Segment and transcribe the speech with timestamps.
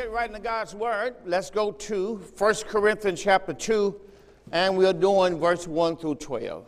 [0.00, 4.00] get right into God's word, let's go to 1 Corinthians chapter 2,
[4.50, 6.64] and we're doing verse 1 through 12.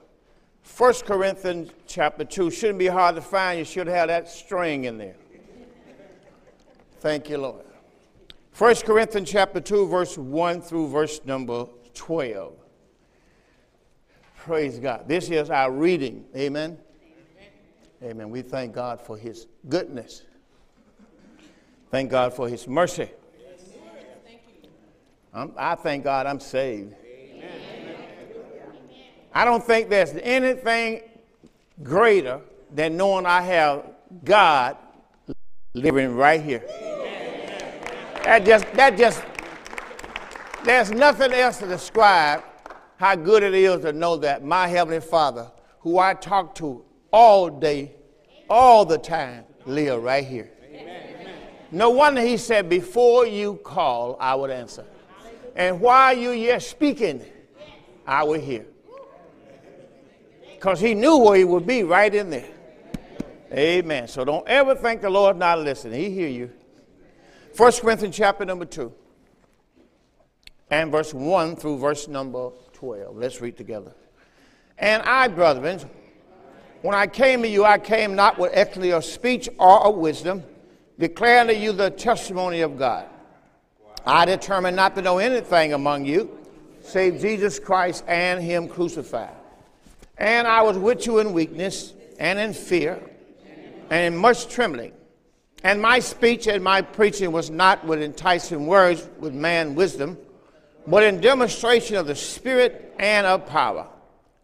[0.76, 3.58] 1 Corinthians chapter 2 shouldn't be hard to find.
[3.58, 5.16] You should have that string in there.
[7.00, 7.64] Thank you, Lord.
[8.58, 11.64] 1 Corinthians chapter 2, verse 1 through verse number
[11.94, 12.52] 12.
[14.36, 15.08] Praise God.
[15.08, 16.26] This is our reading.
[16.36, 16.76] Amen.
[18.02, 18.28] Amen.
[18.28, 20.20] We thank God for his goodness.
[21.90, 23.08] Thank God for his mercy.
[25.32, 26.94] I'm, i thank God I'm saved.
[29.34, 31.02] I don't think there's anything
[31.82, 33.86] greater than knowing I have
[34.24, 34.76] God
[35.72, 36.62] living right here.
[38.24, 39.24] That just, that just,
[40.64, 42.44] there's nothing else to describe
[42.98, 47.48] how good it is to know that my Heavenly Father, who I talk to all
[47.48, 47.92] day,
[48.50, 50.50] all the time, live right here.
[51.70, 54.84] No wonder he said, Before you call, I would answer.
[55.54, 57.24] And while you yet speaking,
[58.06, 58.66] I will hear.
[60.54, 62.48] Because he knew where he would be right in there.
[63.52, 64.08] Amen.
[64.08, 66.00] So don't ever think the Lord not listening.
[66.00, 66.50] He hear you.
[67.56, 68.92] 1 Corinthians chapter number 2
[70.70, 73.16] and verse 1 through verse number 12.
[73.16, 73.92] Let's read together.
[74.78, 75.80] And I, brethren,
[76.80, 80.42] when I came to you, I came not with excellence of speech or of wisdom,
[80.98, 83.06] declaring to you the testimony of God.
[84.04, 86.38] I determined not to know anything among you
[86.82, 89.34] save Jesus Christ and Him crucified.
[90.18, 93.00] And I was with you in weakness and in fear
[93.90, 94.92] and in much trembling.
[95.64, 100.18] And my speech and my preaching was not with enticing words with man wisdom,
[100.86, 103.86] but in demonstration of the Spirit and of power,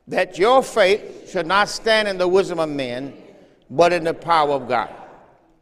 [0.06, 3.14] that your faith should not stand in the wisdom of men,
[3.68, 4.90] but in the power of God.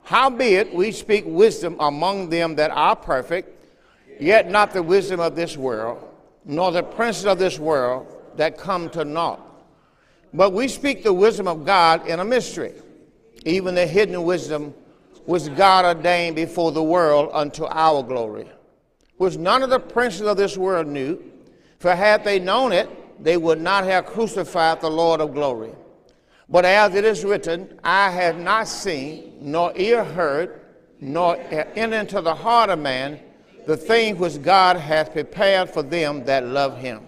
[0.05, 3.55] Howbeit, we speak wisdom among them that are perfect,
[4.21, 6.09] yet not the wisdom of this world,
[6.44, 8.06] nor the princes of this world
[8.37, 9.41] that come to naught.
[10.32, 12.75] But we speak the wisdom of God in a mystery,
[13.44, 14.75] even the hidden wisdom
[15.25, 18.49] which God ordained before the world unto our glory,
[19.16, 21.21] which none of the princes of this world knew,
[21.78, 22.88] for had they known it,
[23.22, 25.72] they would not have crucified the Lord of glory.
[26.49, 30.60] But as it is written, I have not seen, nor ear heard,
[31.00, 33.21] nor entered into the heart of man
[33.66, 37.03] the thing which God hath prepared for them that love him.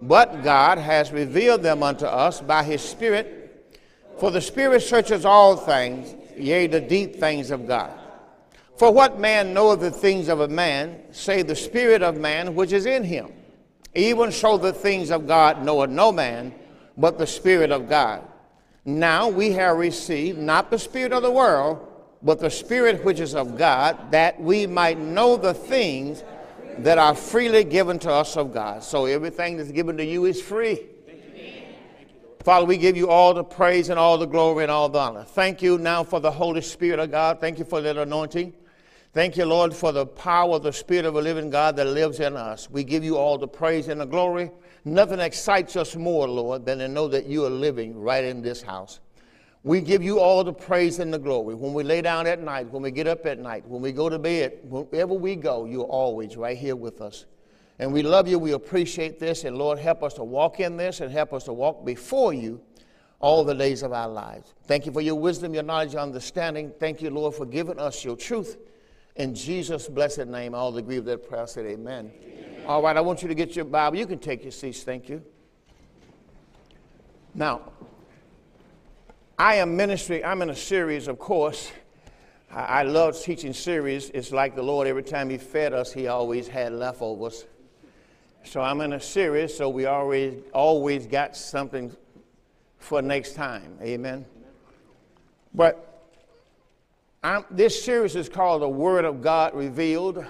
[0.00, 3.70] But God has revealed them unto us by his Spirit,
[4.18, 7.92] for the Spirit searches all things, yea, the deep things of God.
[8.78, 12.72] For what man knoweth the things of a man, save the Spirit of man which
[12.72, 13.30] is in him?
[13.94, 16.54] Even so the things of God knoweth no man,
[16.96, 18.26] but the Spirit of God.
[18.84, 21.86] Now we have received not the Spirit of the world,
[22.22, 26.22] but the Spirit which is of God, that we might know the things
[26.78, 28.82] that are freely given to us of God.
[28.82, 30.86] So everything that's given to you is free.
[32.44, 35.22] Father, we give you all the praise and all the glory and all the honor.
[35.22, 37.40] Thank you now for the Holy Spirit of God.
[37.40, 38.52] Thank you for that anointing.
[39.12, 42.18] Thank you, Lord, for the power of the Spirit of a living God that lives
[42.18, 42.68] in us.
[42.70, 44.50] We give you all the praise and the glory.
[44.84, 48.62] Nothing excites us more, Lord, than to know that you are living right in this
[48.62, 49.00] house.
[49.64, 51.54] We give you all the praise and the glory.
[51.54, 54.08] When we lay down at night, when we get up at night, when we go
[54.08, 57.26] to bed, wherever we go, you're always right here with us.
[57.78, 58.38] And we love you.
[58.38, 59.44] We appreciate this.
[59.44, 62.60] And Lord, help us to walk in this and help us to walk before you
[63.20, 64.52] all the days of our lives.
[64.64, 66.72] Thank you for your wisdom, your knowledge, your understanding.
[66.80, 68.58] Thank you, Lord, for giving us your truth.
[69.14, 71.46] In Jesus' blessed name, all agree with that prayer.
[71.46, 72.10] Said amen.
[72.20, 72.62] amen.
[72.66, 73.96] All right, I want you to get your Bible.
[73.96, 74.82] You can take your seats.
[74.82, 75.22] Thank you.
[77.34, 77.72] Now,
[79.38, 81.72] I am ministering, I'm in a series, of course.
[82.50, 84.10] I, I love teaching series.
[84.10, 87.46] It's like the Lord, every time He fed us, He always had leftovers.
[88.44, 91.94] So I'm in a series, so we always always got something
[92.78, 93.78] for next time.
[93.80, 94.26] Amen.
[95.54, 96.10] But
[97.22, 100.24] I'm, this series is called The Word of God Revealed.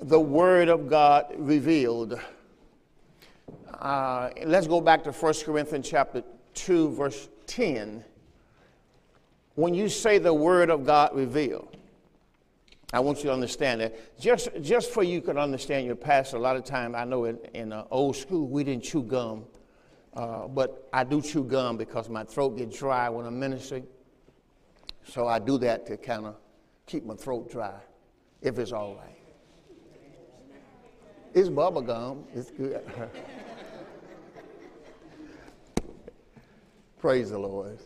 [0.00, 2.18] The Word of God Revealed.
[3.72, 6.24] Uh, let's go back to 1 Corinthians chapter
[6.54, 8.04] 2, verse 10,
[9.56, 11.76] when you say the word of God revealed,
[12.92, 14.18] I want you to understand that.
[14.18, 17.38] Just, just for you can understand your pastor, a lot of time I know in,
[17.52, 19.44] in uh, old school we didn't chew gum,
[20.14, 23.86] uh, but I do chew gum because my throat gets dry when I'm ministering.
[25.06, 26.36] So I do that to kind of
[26.86, 27.74] keep my throat dry,
[28.40, 29.18] if it's all right.
[31.34, 32.24] It's bubble gum.
[32.34, 32.80] It's good.
[36.98, 37.78] Praise the Lord.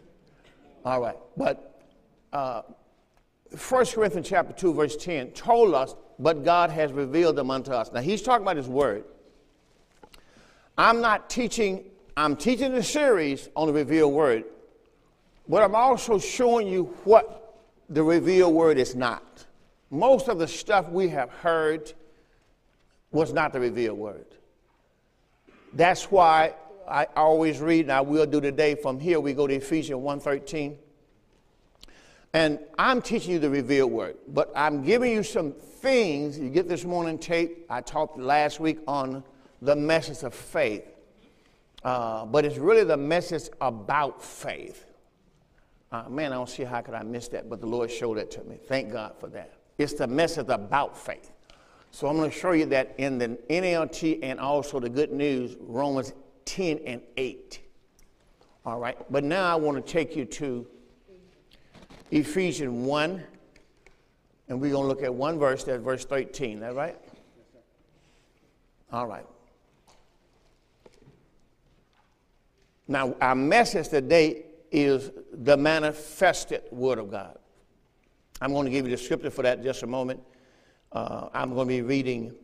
[0.85, 1.17] All right.
[1.37, 1.81] But
[2.32, 2.62] uh,
[3.69, 7.93] 1 Corinthians chapter 2, verse 10 told us, but God has revealed them unto us.
[7.93, 9.05] Now he's talking about his word.
[10.79, 11.85] I'm not teaching,
[12.17, 14.44] I'm teaching the series on the revealed word,
[15.47, 17.61] but I'm also showing you what
[17.91, 19.44] the revealed word is not.
[19.91, 21.93] Most of the stuff we have heard
[23.11, 24.25] was not the revealed word.
[25.75, 26.55] That's why
[26.93, 28.75] I always read, and I will do today.
[28.75, 30.77] From here, we go to Ephesians 1.13.
[32.35, 36.39] And I'm teaching you the revealed word, but I'm giving you some things.
[36.39, 37.67] You get this morning tape.
[37.71, 39.25] I talked last week on
[39.62, 40.85] the message of faith,
[41.83, 44.87] uh, but it's really the message about faith.
[45.91, 48.31] Uh, man, I don't see how could I miss that, but the Lord showed it
[48.33, 48.56] to me.
[48.67, 49.55] Thank God for that.
[49.79, 51.31] It's the message about faith.
[51.91, 55.56] So I'm going to show you that in the NLT and also the good news,
[55.61, 57.61] Romans 10 and 8.
[58.65, 60.67] All right, but now I want to take you to
[62.11, 63.23] Ephesians 1,
[64.49, 66.55] and we're going to look at one verse, that's verse 13.
[66.55, 66.97] Is that right?
[68.93, 69.27] All right.
[72.87, 77.38] Now, our message today is the manifested Word of God.
[78.41, 80.21] I'm going to give you the scripture for that just a moment.
[80.91, 82.35] Uh, I'm going to be reading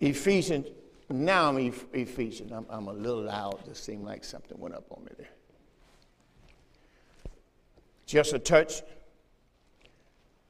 [0.00, 0.66] Ephesians.
[1.10, 2.52] Now I'm Ephesians.
[2.52, 3.66] I'm, I'm a little loud.
[3.68, 5.30] It seemed like something went up on me there.
[8.06, 8.82] Just a touch.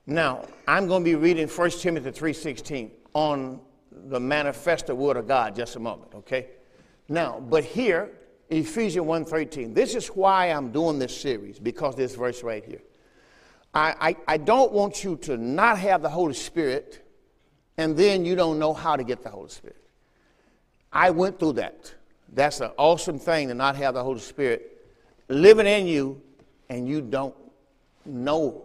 [0.07, 3.61] Now, I'm going to be reading 1 Timothy 3.16 on
[3.91, 6.49] the manifested word of God just a moment, okay?
[7.09, 8.11] Now, but here,
[8.51, 12.83] Ephesians 1.13, this is why I'm doing this series, because this verse right here.
[13.73, 17.07] I, I, I don't want you to not have the Holy Spirit
[17.77, 19.80] and then you don't know how to get the Holy Spirit.
[20.93, 21.95] I went through that.
[22.33, 24.87] That's an awesome thing to not have the Holy Spirit
[25.29, 26.21] living in you
[26.69, 27.35] and you don't
[28.05, 28.65] know.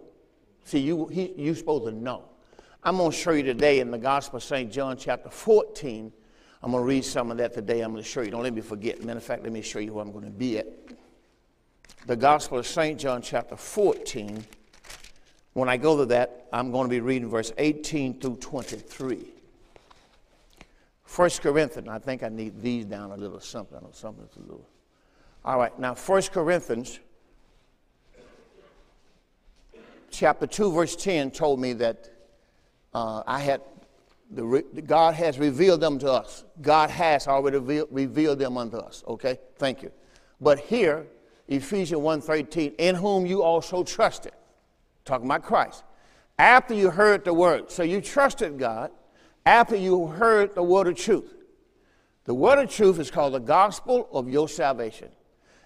[0.63, 2.23] See, you, he, you're supposed to know.
[2.83, 4.71] I'm going to show you today in the Gospel of St.
[4.71, 6.11] John, chapter 14.
[6.61, 7.81] I'm going to read some of that today.
[7.81, 8.31] I'm going to show you.
[8.31, 9.03] Don't let me forget.
[9.03, 10.67] Matter of fact, let me show you where I'm going to be at.
[12.05, 12.99] The Gospel of St.
[12.99, 14.45] John, chapter 14.
[15.53, 19.34] When I go to that, I'm going to be reading verse 18 through 23.
[21.15, 23.79] First Corinthians, I think I need these down a little something.
[23.93, 24.67] Something's a little.
[25.45, 26.99] All right, now First Corinthians
[30.11, 32.09] chapter 2, verse 10 told me that
[32.93, 33.61] uh, I had
[34.29, 36.43] the, God has revealed them to us.
[36.61, 39.01] God has already revealed, revealed them unto us.
[39.07, 39.93] Okay, thank you.
[40.41, 41.07] But here,
[41.47, 44.33] Ephesians 1.13, in whom you also trusted
[45.05, 45.85] talking about Christ.
[46.37, 48.91] After you heard the word, so you trusted God
[49.45, 51.33] after you heard the word of truth.
[52.25, 55.09] The word of truth is called the gospel of your salvation,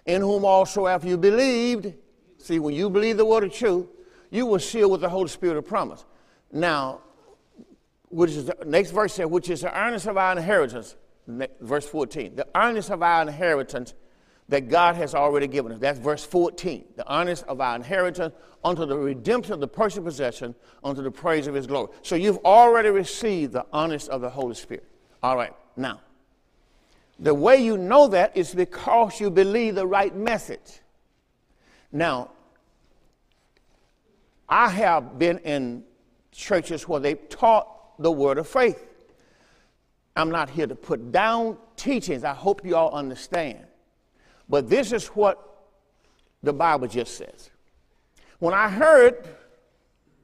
[0.04, 1.94] in whom also after you believed,
[2.38, 3.86] see, when you believe the word of truth,
[4.30, 6.04] you were sealed with the Holy Spirit of promise.
[6.52, 7.00] Now,
[8.10, 10.96] which is the next verse says, which is the earnest of our inheritance,
[11.60, 12.36] verse 14.
[12.36, 13.94] The earnest of our inheritance
[14.50, 15.78] that God has already given us.
[15.78, 16.84] That's verse 14.
[16.96, 21.46] The earnest of our inheritance unto the redemption of the personal possession unto the praise
[21.46, 21.88] of his glory.
[22.02, 24.84] So you've already received the earnest of the Holy Spirit.
[25.22, 26.00] All right, now,
[27.20, 30.80] the way you know that is because you believe the right message.
[31.92, 32.32] Now,
[34.48, 35.84] I have been in
[36.32, 38.84] churches where they've taught the word of faith.
[40.16, 42.24] I'm not here to put down teachings.
[42.24, 43.66] I hope you all understand.
[44.50, 45.68] But this is what
[46.42, 47.50] the Bible just says.
[48.40, 49.28] When I heard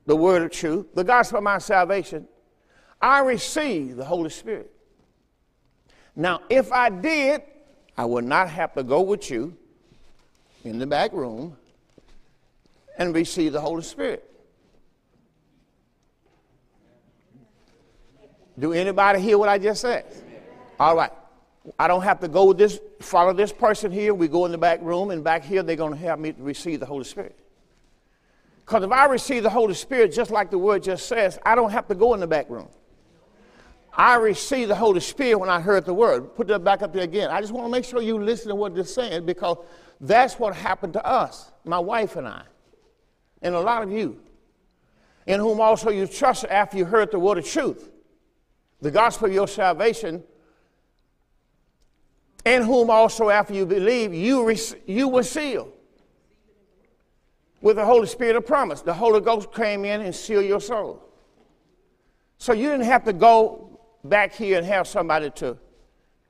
[0.05, 2.27] the word of truth, the gospel of my salvation,
[3.01, 4.73] I received the Holy Spirit.
[6.17, 7.43] Now, if I did,
[7.97, 9.57] I would not have to go with you
[10.65, 11.57] in the back room
[12.99, 14.29] and receive the Holy Spirit.
[18.59, 20.05] Do anybody hear what I just said?
[20.81, 21.13] All right.
[21.79, 24.15] I don't have to go with this, follow this person here.
[24.15, 26.81] We go in the back room, and back here they're going to have me receive
[26.81, 27.37] the Holy Spirit.
[28.65, 31.71] Because if I receive the Holy Spirit, just like the word just says, I don't
[31.71, 32.69] have to go in the back room.
[33.93, 36.35] I received the Holy Spirit when I heard the word.
[36.35, 37.31] Put that back up there again.
[37.31, 39.59] I just want to make sure you listen to what it's saying because
[40.01, 42.43] that's what happened to us, my wife and I,
[43.41, 44.21] and a lot of you,
[45.27, 47.91] in whom also you trusted after you heard the word of truth.
[48.83, 50.23] The gospel of your salvation
[52.47, 55.73] in whom also after you believe, you, you were sealed
[57.61, 58.83] with the Holy Spirit of promise.
[58.83, 61.03] The Holy Ghost came in and sealed your soul.
[62.39, 65.59] So you didn't have to go back here and have somebody to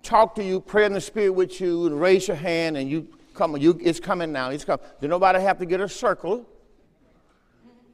[0.02, 3.08] talk to you, pray in the Spirit with you, and raise your hand, and you
[3.34, 3.54] come.
[3.58, 4.48] You, it's coming now.
[4.48, 4.86] It's coming.
[5.02, 6.46] Did nobody have to get a circle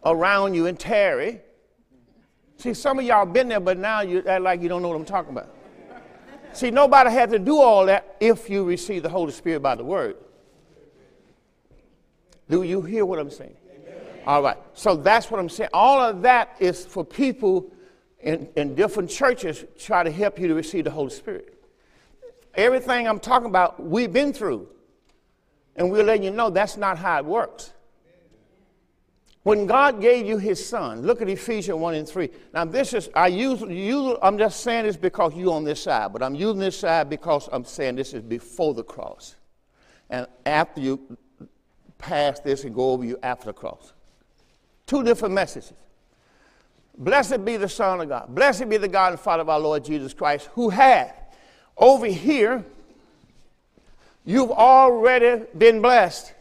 [0.05, 1.41] around you and tarry.
[2.59, 4.97] See, some of y'all been there, but now you act like you don't know what
[4.97, 5.53] I'm talking about.
[6.53, 9.85] See, nobody had to do all that if you receive the Holy Spirit by the
[9.85, 10.17] word.
[12.49, 13.57] Do you hear what I'm saying?
[14.27, 14.59] All right.
[14.75, 15.71] So that's what I'm saying.
[15.73, 17.73] All of that is for people
[18.21, 21.55] in, in different churches try to help you to receive the Holy Spirit.
[22.55, 24.69] Everything I'm talking about, we've been through.
[25.75, 27.73] And we're letting you know that's not how it works.
[29.43, 32.31] When God gave you his son, look at Ephesians 1 and 3.
[32.55, 36.13] Now, this is, I use, use, I'm just saying this because you're on this side,
[36.13, 39.35] but I'm using this side because I'm saying this is before the cross.
[40.11, 41.19] And after you
[41.99, 43.93] pass this and go over you after the cross.
[44.87, 45.73] Two different messages.
[46.99, 48.27] Blessed be the Son of God.
[48.29, 51.15] Blessed be the God and Father of our Lord Jesus Christ, who had
[51.77, 52.65] over here,
[54.25, 56.35] you've already been blessed.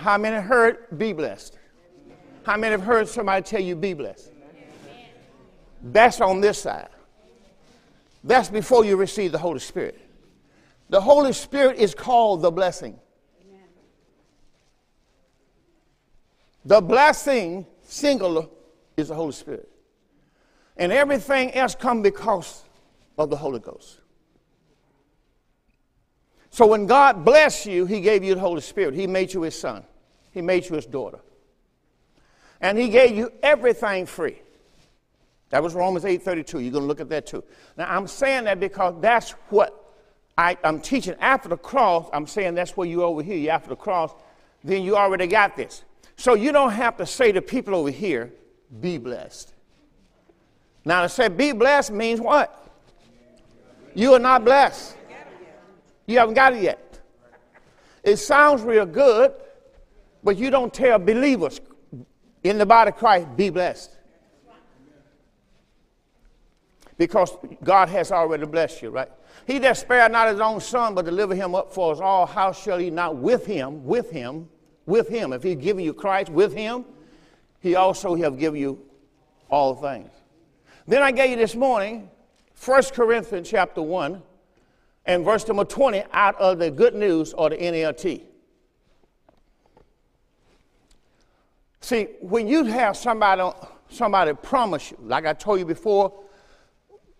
[0.00, 1.58] How many heard, be blessed?
[2.42, 4.30] How many have heard somebody tell you, be blessed?
[5.82, 6.88] That's on this side.
[8.24, 10.00] That's before you receive the Holy Spirit.
[10.88, 12.98] The Holy Spirit is called the blessing.
[16.64, 18.46] The blessing, singular,
[18.96, 19.68] is the Holy Spirit.
[20.78, 22.64] And everything else come because
[23.18, 24.00] of the Holy Ghost.
[26.48, 28.94] So when God blessed you, He gave you the Holy Spirit.
[28.94, 29.84] He made you His son.
[30.32, 31.20] He made you His daughter.
[32.60, 34.40] And He gave you everything free.
[35.50, 36.62] That was Romans 8:32.
[36.62, 37.44] You're going to look at that too.
[37.76, 39.76] Now I'm saying that because that's what
[40.38, 42.08] I, am teaching after the cross.
[42.12, 43.36] I'm saying that's where you over here.
[43.36, 44.12] You after the cross,
[44.64, 45.84] then you already got this.
[46.16, 48.32] So you don't have to say to people over here,
[48.80, 49.52] "Be blessed."
[50.84, 52.56] Now to say "Be blessed" means what?
[53.94, 54.96] You are not blessed.
[56.06, 57.00] You haven't got it yet.
[58.02, 59.32] It sounds real good,
[60.22, 61.60] but you don't tell believers
[62.42, 63.96] in the body of Christ, be blessed.
[66.96, 69.08] Because God has already blessed you, right?
[69.46, 72.52] He that spared not his own son, but delivered him up for us all, how
[72.52, 74.48] shall he not with him, with him,
[74.86, 76.84] with him, if he's given you Christ with him,
[77.60, 78.80] he also have given you
[79.50, 80.10] all things.
[80.86, 82.10] Then I gave you this morning
[82.62, 84.22] 1 Corinthians chapter 1
[85.06, 88.22] and verse number 20 out of the good news or the NLT.
[91.80, 93.42] See, when you have somebody,
[93.88, 96.12] somebody promise you, like I told you before,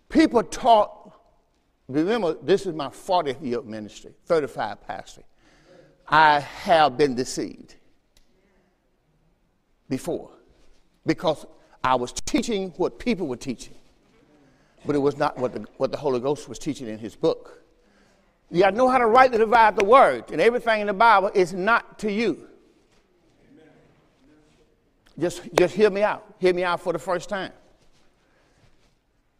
[0.09, 1.13] people taught,
[1.87, 5.23] remember, this is my 40th year of ministry, 35 pastoring.
[6.07, 7.75] I have been deceived
[9.89, 10.31] before
[11.05, 11.45] because
[11.83, 13.75] I was teaching what people were teaching
[14.85, 17.63] but it was not what the, what the Holy Ghost was teaching in his book.
[18.49, 21.31] You got to know how to rightly divide the word, and everything in the Bible
[21.33, 22.47] is not to you.
[25.21, 26.25] Just, just hear me out.
[26.39, 27.51] Hear me out for the first time.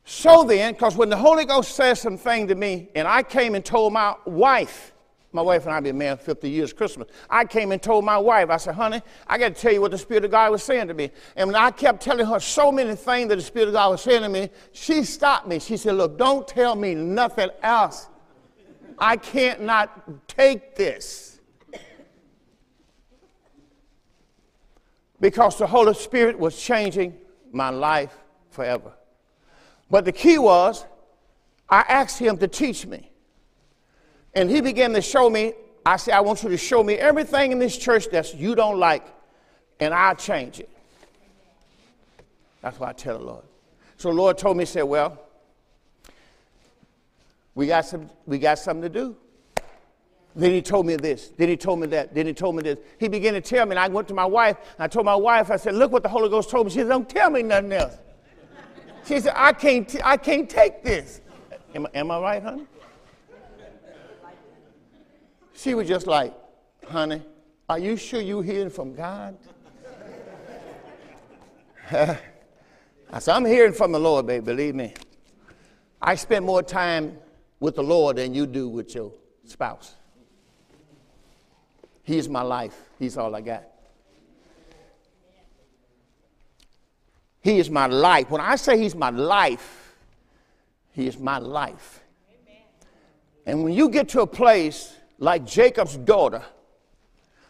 [0.06, 3.66] So then, because when the Holy Ghost says something to me, and I came and
[3.66, 4.94] told my wife,
[5.32, 7.08] my wife and I have been married 50 years Christmas.
[7.30, 9.92] I came and told my wife, I said, honey, I got to tell you what
[9.92, 11.10] the Spirit of God was saying to me.
[11.36, 14.22] And I kept telling her so many things that the Spirit of God was saying
[14.22, 15.60] to me, she stopped me.
[15.60, 18.08] She said, look, don't tell me nothing else.
[19.00, 21.31] I can't not take this.
[25.22, 27.18] Because the Holy Spirit was changing
[27.54, 28.18] my life
[28.50, 28.92] forever.
[29.90, 30.84] But the key was,
[31.70, 33.10] I asked him to teach me.
[34.34, 35.54] And he began to show me,
[35.86, 38.80] I said, I want you to show me everything in this church that you don't
[38.80, 39.06] like,
[39.80, 40.70] and I'll change it.
[42.62, 43.44] That's what I tell the Lord.
[43.98, 45.20] So the Lord told me, he said, Well,
[47.54, 49.16] we got some we got something to do.
[50.36, 51.30] Then he told me this.
[51.38, 52.14] Then he told me that.
[52.14, 52.78] Then he told me this.
[53.00, 55.52] He began to tell me, and I went to my wife, I told my wife,
[55.52, 56.72] I said, Look what the Holy Ghost told me.
[56.72, 57.98] She said, Don't tell me nothing else.
[59.06, 61.22] She said, I can't, t- I can't take this.
[61.74, 62.66] Am, am I right, honey?
[65.54, 66.34] She was just like,
[66.88, 67.22] honey,
[67.70, 69.38] are you sure you're hearing from God?
[71.92, 74.94] I said, I'm hearing from the Lord, baby, believe me.
[76.02, 77.18] I spend more time
[77.60, 79.14] with the Lord than you do with your
[79.46, 79.96] spouse.
[82.04, 82.90] He's my life.
[83.00, 83.64] He's all I got.
[87.42, 88.30] He is my life.
[88.30, 89.96] When I say He's my life,
[90.92, 92.04] He is my life.
[93.46, 96.44] And when you get to a place like Jacob's daughter,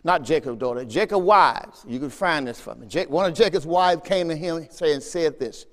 [0.03, 1.85] not Jacob's daughter, Jacob's wives.
[1.87, 2.87] You can find this for me.
[3.07, 5.65] one of Jacob's wives came to him and said this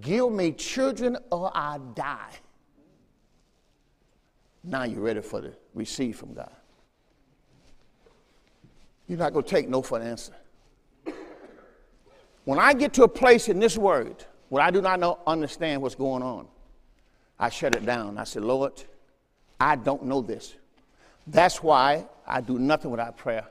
[0.00, 2.32] Give me children or I die.
[4.62, 6.50] Now you're ready for the receive from God.
[9.08, 10.32] You're not going to take no for an answer.
[12.44, 15.82] When I get to a place in this word where I do not know, understand
[15.82, 16.46] what's going on,
[17.38, 18.18] I shut it down.
[18.18, 18.72] I said, Lord,
[19.58, 20.54] I don't know this.
[21.26, 23.46] That's why I do nothing without prayer.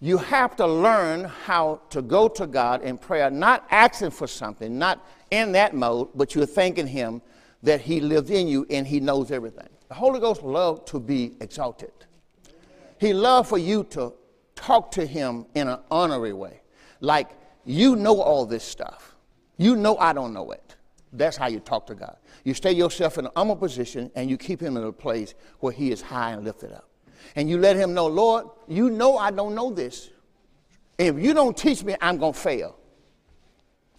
[0.00, 4.78] You have to learn how to go to God in prayer, not asking for something,
[4.78, 7.22] not in that mode, but you're thanking Him
[7.62, 9.68] that He lives in you and He knows everything.
[9.88, 11.92] The Holy Ghost loves to be exalted.
[12.98, 14.14] He loves for you to
[14.54, 16.60] talk to Him in an honorary way.
[17.00, 17.30] Like,
[17.64, 19.16] you know all this stuff.
[19.56, 20.76] You know I don't know it.
[21.12, 22.16] That's how you talk to God.
[22.44, 25.72] You stay yourself in an humble position and you keep Him in a place where
[25.72, 26.88] He is high and lifted up
[27.34, 30.10] and you let him know, Lord, you know I don't know this.
[30.98, 32.78] If you don't teach me, I'm going to fail.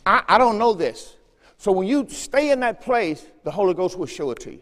[0.06, 1.16] I, I don't know this.
[1.58, 4.62] So when you stay in that place, the Holy Ghost will show it to you.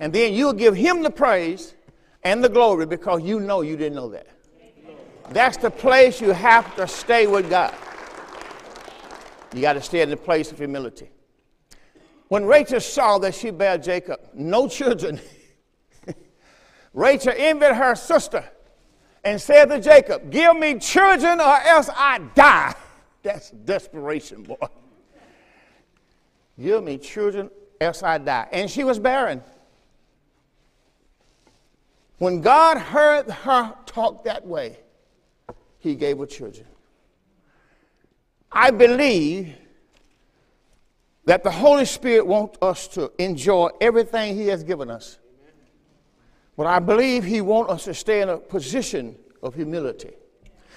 [0.00, 1.74] And then you'll give him the praise
[2.24, 4.26] and the glory because you know you didn't know that.
[5.30, 7.74] That's the place you have to stay with God.
[9.54, 11.10] You got to stay in the place of humility.
[12.28, 15.20] When Rachel saw that she bare Jacob no children,
[16.94, 18.44] Rachel envied her sister
[19.24, 22.74] and said to Jacob, Give me children or else I die.
[23.22, 24.56] That's desperation, boy.
[26.60, 27.50] Give me children,
[27.80, 28.48] else I die.
[28.52, 29.42] And she was barren.
[32.22, 34.78] When God heard her talk that way,
[35.80, 36.68] he gave her children.
[38.52, 39.56] I believe
[41.24, 45.18] that the Holy Spirit wants us to enjoy everything he has given us.
[46.56, 50.12] But I believe he wants us to stay in a position of humility.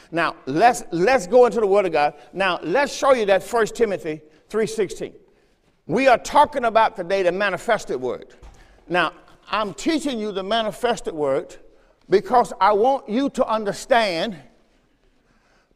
[0.10, 2.16] Now, let's, let's go into the Word of God.
[2.34, 5.14] Now, let's show you that 1 Timothy 3.16.
[5.86, 8.34] We are talking about today the manifested Word.
[8.88, 9.14] Now,
[9.50, 11.56] I'm teaching you the manifested Word
[12.10, 14.38] because I want you to understand,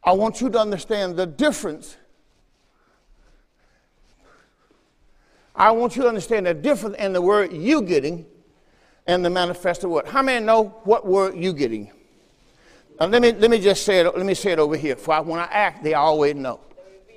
[0.02, 1.96] I want you to understand the difference.
[5.54, 8.24] I want you to understand the difference in the word you getting
[9.06, 10.06] and the manifested word.
[10.06, 11.90] How many know what word you getting?
[12.98, 14.16] Now let me let me just say it.
[14.16, 14.96] Let me say it over here.
[14.96, 16.60] For when I act, they always know.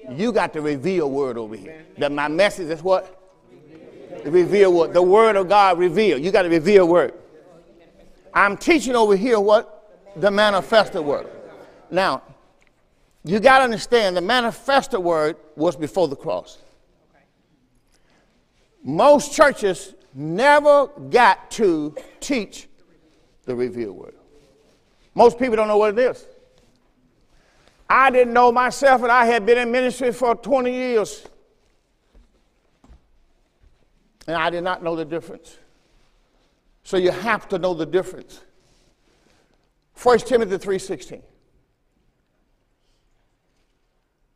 [0.10, 1.86] You got the reveal word over here.
[1.98, 3.23] That my message is what?
[4.26, 4.94] Reveal word.
[4.94, 6.18] The word of God reveal.
[6.18, 7.14] You got to reveal word.
[8.34, 11.28] I'm teaching over here what the manifested word.
[11.92, 12.24] Now,
[13.24, 16.58] you got to understand the manifested word was before the cross.
[18.84, 22.68] Most churches never got to teach
[23.46, 24.16] the revealed word.
[25.16, 26.26] Most people don't know what it is.
[27.90, 31.28] I didn't know myself, and I had been in ministry for 20 years.
[34.28, 35.58] And I did not know the difference.
[36.84, 38.42] So you have to know the difference.
[40.02, 41.22] 1 Timothy 3.16.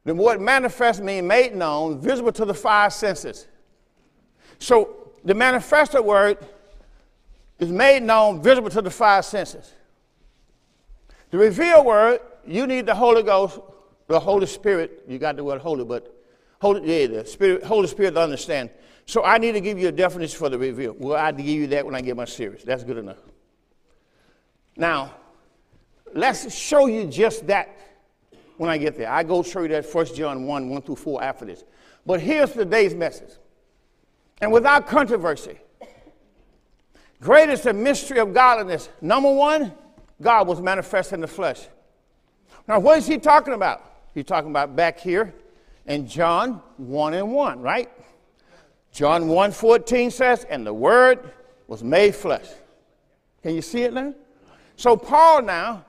[0.06, 3.48] The word manifest means made known, visible to the five senses.
[4.60, 6.38] So the manifested word
[7.60, 9.74] is made known, visible to the five senses.
[11.32, 13.60] The revealed word, you need the Holy Ghost,
[14.08, 15.04] the Holy Spirit.
[15.08, 16.14] You got the word holy, but
[16.62, 18.70] Holy, yeah, the Spirit, Holy Spirit to understand.
[19.08, 20.98] So I need to give you a definition for the revealed.
[21.00, 22.64] Well, I give you that when I get my series.
[22.64, 23.18] That's good enough.
[24.76, 25.14] Now,
[26.14, 27.70] let's show you just that
[28.58, 29.10] when I get there.
[29.10, 31.64] I go show you that 1 John 1, 1 through 4 after this.
[32.06, 33.32] But here's today's message
[34.42, 35.58] and without controversy.
[37.22, 38.90] Great is the mystery of godliness.
[39.02, 39.74] Number one,
[40.22, 41.66] God was manifest in the flesh.
[42.68, 43.84] Now, what is he talking about?
[44.14, 45.34] He's talking about back here
[45.86, 47.90] in John 1 and 1, right?
[48.98, 51.32] John 1 14 says, And the Word
[51.68, 52.48] was made flesh.
[53.44, 54.16] Can you see it now?
[54.76, 55.86] So, Paul now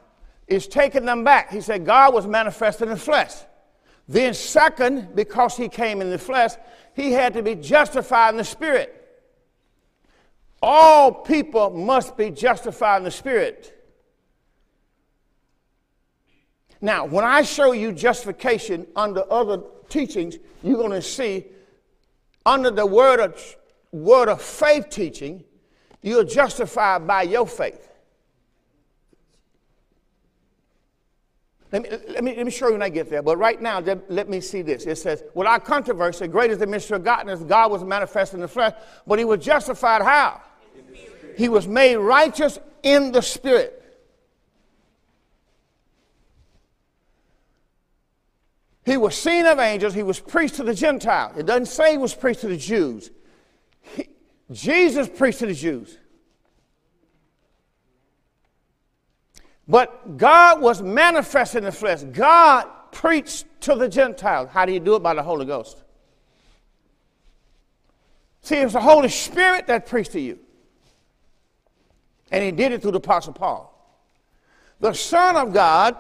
[0.47, 1.51] is taking them back.
[1.51, 3.33] He said, God was manifested in flesh.
[4.09, 6.51] Then, second, because he came in the flesh,
[6.93, 8.95] he had to be justified in the Spirit.
[10.61, 13.75] All people must be justified in the Spirit.
[16.83, 21.47] Now, when I show you justification under other teachings, you're going to see
[22.49, 23.57] under the word of,
[23.93, 25.45] word of faith teaching,
[26.03, 27.85] you're justified by your faith.
[31.71, 33.21] Let me, let, me, let me show you when I get there.
[33.21, 34.87] But right now, let me see this.
[34.87, 37.41] It says, Without controversy, great is the mystery of godliness.
[37.41, 38.73] God was manifest in the flesh,
[39.07, 40.41] but he was justified how?
[41.37, 43.78] He was made righteous in the spirit.
[48.89, 49.93] He was seen of angels.
[49.93, 51.37] He was preached to the Gentiles.
[51.37, 53.11] It doesn't say he was preached to the Jews.
[53.83, 54.09] He,
[54.51, 55.99] Jesus preached to the Jews.
[59.69, 62.03] But God was manifest in the flesh.
[62.03, 64.49] God preached to the Gentiles.
[64.51, 65.03] How do you do it?
[65.03, 65.83] By the Holy Ghost.
[68.41, 70.39] See, it was the Holy Spirit that preached to you.
[72.31, 73.75] And he did it through the Apostle Paul.
[74.81, 75.95] The Son of God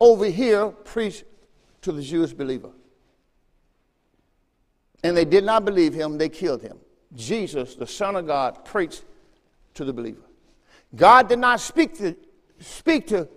[0.00, 1.24] over here preached
[1.86, 2.72] to the Jewish believer.
[5.04, 6.78] And they did not believe him, they killed him.
[7.14, 9.04] Jesus, the Son of God, preached
[9.74, 10.26] to the believer.
[10.96, 12.16] God did not speak to,
[12.58, 13.28] speak to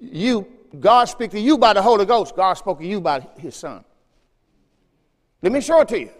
[0.00, 0.48] you,
[0.80, 2.34] God speak to you by the Holy Ghost.
[2.34, 3.84] God spoke to you by his Son.
[5.40, 6.10] Let me show it to you.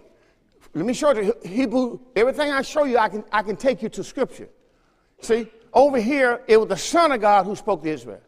[0.72, 1.34] Let me show it to you.
[1.44, 4.48] Hebrew, everything I show you, I can, I can take you to Scripture.
[5.20, 8.20] See, over here, it was the Son of God who spoke to Israel.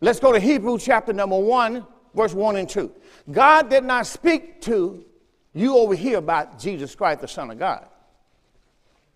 [0.00, 2.90] Let's go to Hebrew chapter number 1, verse 1 and 2.
[3.30, 5.04] God did not speak to
[5.52, 7.86] you over here about Jesus Christ, the Son of God.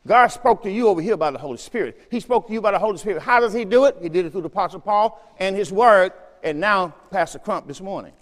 [0.07, 2.09] God spoke to you over here by the Holy Spirit.
[2.11, 3.23] He spoke to you by the Holy Spirit.
[3.23, 3.97] How does he do it?
[4.03, 7.81] He did it through the Apostle Paul and his word, and now Pastor Crump this
[7.81, 8.13] morning.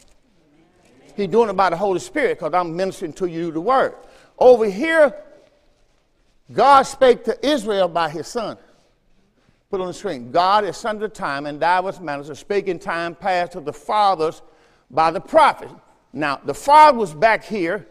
[1.17, 3.97] He's doing it by the Holy Spirit because I'm ministering to you the word.
[4.39, 5.17] Over here,
[6.53, 8.57] God spake to Israel by his son.
[9.73, 10.31] Put on the screen.
[10.31, 14.43] God is of time and divers manners of speaking time past to the fathers
[14.91, 15.71] by the prophet.
[16.13, 17.89] Now, the father was back here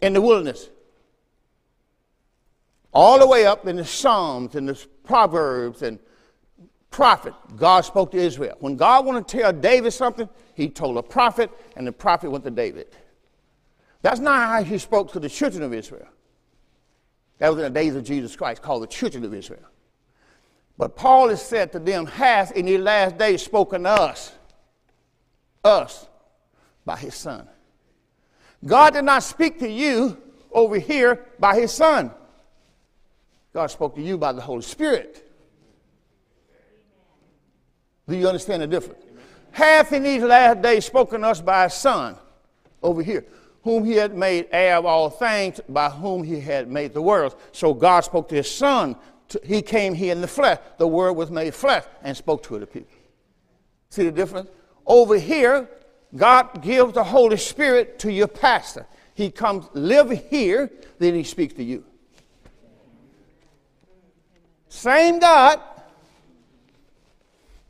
[0.00, 0.70] in the wilderness.
[2.92, 5.98] All the way up in the Psalms and the Proverbs and
[6.92, 8.56] prophet, God spoke to Israel.
[8.60, 12.44] When God wanted to tell David something, he told a prophet, and the prophet went
[12.44, 12.94] to David.
[14.02, 16.06] That's not how he spoke to the children of Israel.
[17.38, 19.66] That was in the days of Jesus Christ, called the children of Israel.
[20.80, 24.32] But Paul has said to them, has in these last days spoken to us,
[25.62, 26.08] us,
[26.86, 27.46] by his son.
[28.64, 30.16] God did not speak to you
[30.50, 32.10] over here by his son.
[33.52, 35.30] God spoke to you by the Holy Spirit.
[38.08, 39.04] Do you understand the difference?
[39.50, 42.16] Hath in these last days spoken to us by his son
[42.82, 43.26] over here,
[43.64, 47.36] whom he had made heir of all things, by whom he had made the world.
[47.52, 48.96] So God spoke to his son.
[49.44, 50.58] He came here in the flesh.
[50.78, 52.96] The word was made flesh and spoke to the people.
[53.90, 54.48] See the difference?
[54.86, 55.68] Over here,
[56.16, 58.86] God gives the Holy Spirit to your pastor.
[59.14, 61.84] He comes live here, then he speaks to you.
[64.68, 65.60] Same God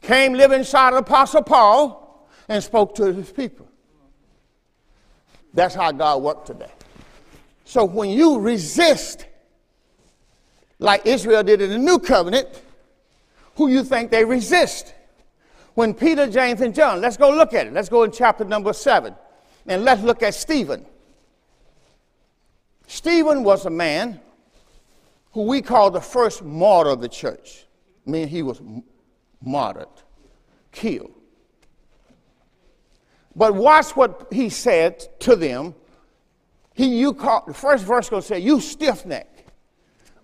[0.02, 3.66] came live inside of Apostle Paul and spoke to his people.
[5.52, 6.70] That's how God worked today.
[7.64, 9.26] So when you resist,
[10.80, 12.48] like Israel did in the new covenant,
[13.54, 14.94] who you think they resist?
[15.74, 17.72] When Peter, James, and John, let's go look at it.
[17.72, 19.14] Let's go in chapter number seven.
[19.66, 20.84] And let's look at Stephen.
[22.86, 24.20] Stephen was a man
[25.32, 27.66] who we call the first martyr of the church.
[28.06, 28.60] I mean, he was
[29.40, 29.86] martyred,
[30.72, 31.12] killed.
[33.36, 35.74] But watch what he said to them.
[36.74, 39.39] He, you call, the first verse going to say, You stiff neck,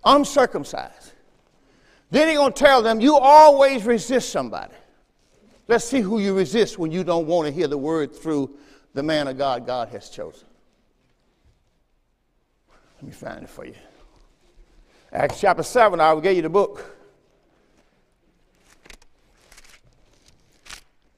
[0.07, 1.13] uncircumcised.
[2.11, 4.73] Then he's going to tell them, You always resist somebody.
[5.69, 8.57] Let's see who you resist when you don't want to hear the word through
[8.95, 10.47] the man of God God has chosen.
[12.97, 13.75] Let me find it for you.
[15.13, 16.97] Acts chapter 7, I will give you the book.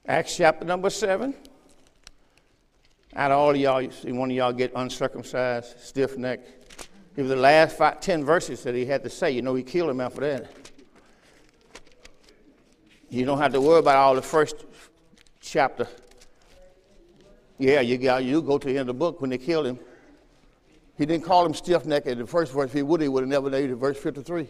[0.07, 1.35] Acts chapter number 7.
[3.14, 6.40] Out of all of y'all, you see one of y'all get uncircumcised, stiff neck.
[7.18, 9.33] It was the last five, 10 verses that he had to say.
[9.33, 10.70] You know, he killed him after that.
[13.11, 14.64] You don't have to worry about all the first
[15.40, 15.88] chapter.
[17.59, 19.81] Yeah, you, got, you go to the end of the book when they killed him.
[20.96, 22.66] He didn't call him stiff necked in the first verse.
[22.66, 24.48] If he would, he would have never made it verse 53.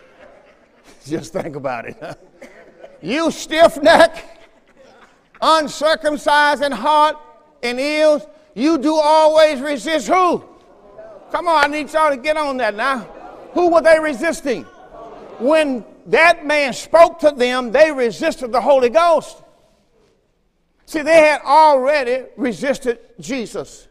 [1.04, 2.18] Just think about it.
[3.02, 4.48] you stiff neck,
[5.42, 7.18] uncircumcised in heart
[7.62, 8.22] and ears,
[8.54, 10.49] you do always resist who?
[11.30, 13.00] Come on, I need y'all to get on that now.
[13.52, 14.64] Who were they resisting?
[15.38, 19.42] When that man spoke to them, they resisted the Holy Ghost.
[20.86, 23.86] See, they had already resisted Jesus.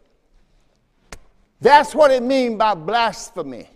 [1.61, 3.69] That's what it means by blasphemy.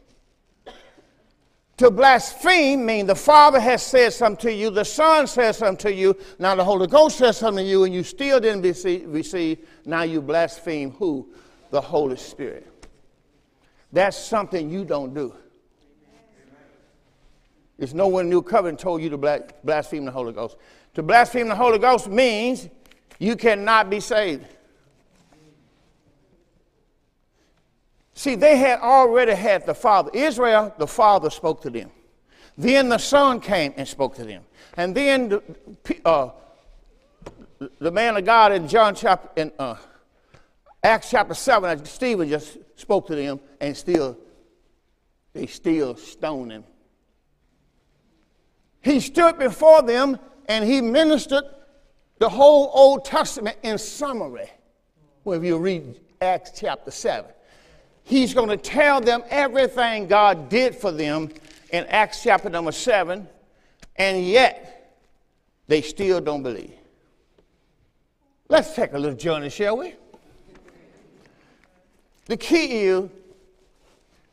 [1.77, 5.93] To blaspheme means the Father has said something to you, the Son says something to
[5.93, 9.67] you, now the Holy Ghost says something to you, and you still didn't receive.
[9.85, 11.29] Now you blaspheme who?
[11.71, 12.72] The Holy Spirit.
[13.93, 15.35] That's something you don't do.
[17.77, 19.17] It's nowhere in the New Covenant told you to
[19.63, 20.57] blaspheme the Holy Ghost.
[20.95, 22.69] To blaspheme the Holy Ghost means
[23.19, 24.45] you cannot be saved.
[28.15, 30.09] See, they had already had the Father.
[30.13, 31.91] Israel, the Father spoke to them.
[32.57, 34.43] Then the Son came and spoke to them.
[34.75, 35.41] And then the,
[36.05, 36.29] uh,
[37.79, 39.75] the man of God in John chapter, in uh,
[40.83, 44.17] Acts chapter 7, Stephen just spoke to them and still,
[45.31, 46.65] they still stoned him.
[48.81, 51.45] He stood before them and he ministered
[52.19, 54.51] the whole Old Testament in summary.
[55.23, 57.31] Well, if you read Acts chapter 7,
[58.03, 61.29] he's going to tell them everything God did for them
[61.71, 63.25] in Acts chapter number 7,
[63.95, 64.99] and yet
[65.67, 66.73] they still don't believe.
[68.49, 69.95] Let's take a little journey, shall we?
[72.25, 73.09] The key is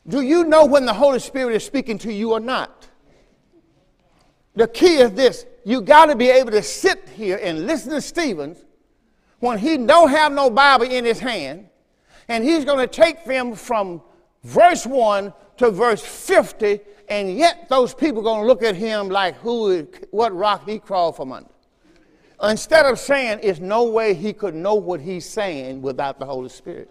[0.07, 2.87] do you know when the Holy Spirit is speaking to you or not?
[4.55, 8.01] The key is this you got to be able to sit here and listen to
[8.01, 8.63] Stevens
[9.39, 11.67] when he don't have no Bible in his hand,
[12.27, 14.01] and he's going to take them from
[14.43, 19.35] verse 1 to verse 50, and yet those people going to look at him like
[19.37, 21.49] who, what rock he crawled from under.
[22.43, 26.49] Instead of saying, it's no way he could know what he's saying without the Holy
[26.49, 26.89] Spirit."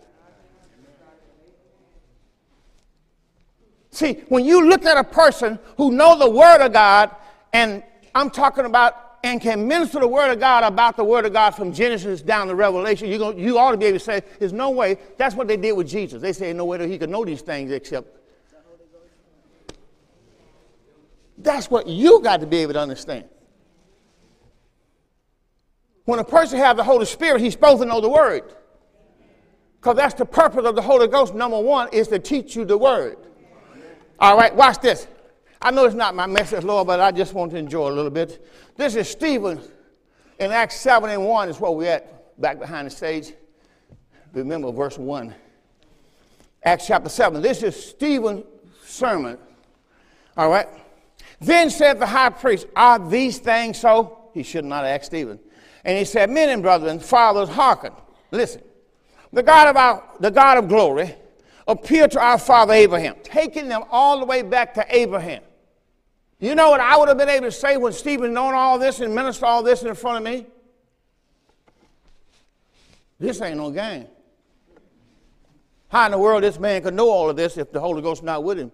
[3.91, 7.11] See, when you look at a person who know the Word of God,
[7.53, 7.83] and
[8.15, 11.51] I'm talking about and can minister the Word of God about the Word of God
[11.51, 14.53] from Genesis down to Revelation, you, go, you ought to be able to say, there's
[14.53, 14.97] no way.
[15.19, 16.23] That's what they did with Jesus.
[16.23, 18.17] They say, no way that he could know these things except.
[21.37, 23.25] That's what you got to be able to understand.
[26.05, 28.55] When a person has the Holy Spirit, he's supposed to know the Word.
[29.81, 32.77] Because that's the purpose of the Holy Ghost, number one, is to teach you the
[32.77, 33.17] Word.
[34.21, 35.07] All right, watch this.
[35.63, 38.11] I know it's not my message, Lord, but I just want to enjoy a little
[38.11, 38.47] bit.
[38.77, 39.61] This is Stephen
[40.39, 43.33] in Acts 7 and 1 is where we're at, back behind the stage.
[44.33, 45.35] Remember verse 1.
[46.63, 47.41] Acts chapter 7.
[47.41, 48.45] This is Stephen's
[48.85, 49.39] sermon.
[50.37, 50.69] All right.
[51.41, 54.31] Then said the high priest, Are these things so?
[54.35, 55.39] He should not ask Stephen.
[55.85, 57.93] And he said, Men and brethren, fathers, hearken.
[58.31, 58.63] Listen.
[59.33, 61.15] The God of our, the God of glory
[61.67, 65.43] appeared to our father Abraham, taking them all the way back to Abraham.
[66.39, 69.01] You know what I would have been able to say when Stephen known all this
[69.01, 70.47] and ministered all this in front of me?
[73.19, 74.07] This ain't no game.
[75.89, 78.23] How in the world this man could know all of this if the Holy Ghost
[78.23, 78.73] not with him?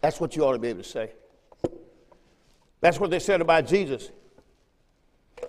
[0.00, 1.12] That's what you ought to be able to say.
[2.80, 4.10] That's what they said about Jesus.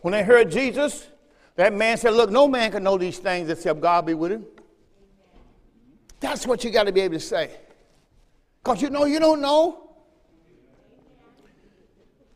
[0.02, 1.08] When they heard Jesus,
[1.56, 4.46] that man said, Look, no man can know these things except God be with him.
[6.20, 7.52] That's what you got to be able to say.
[8.64, 9.82] Because you know you don't know.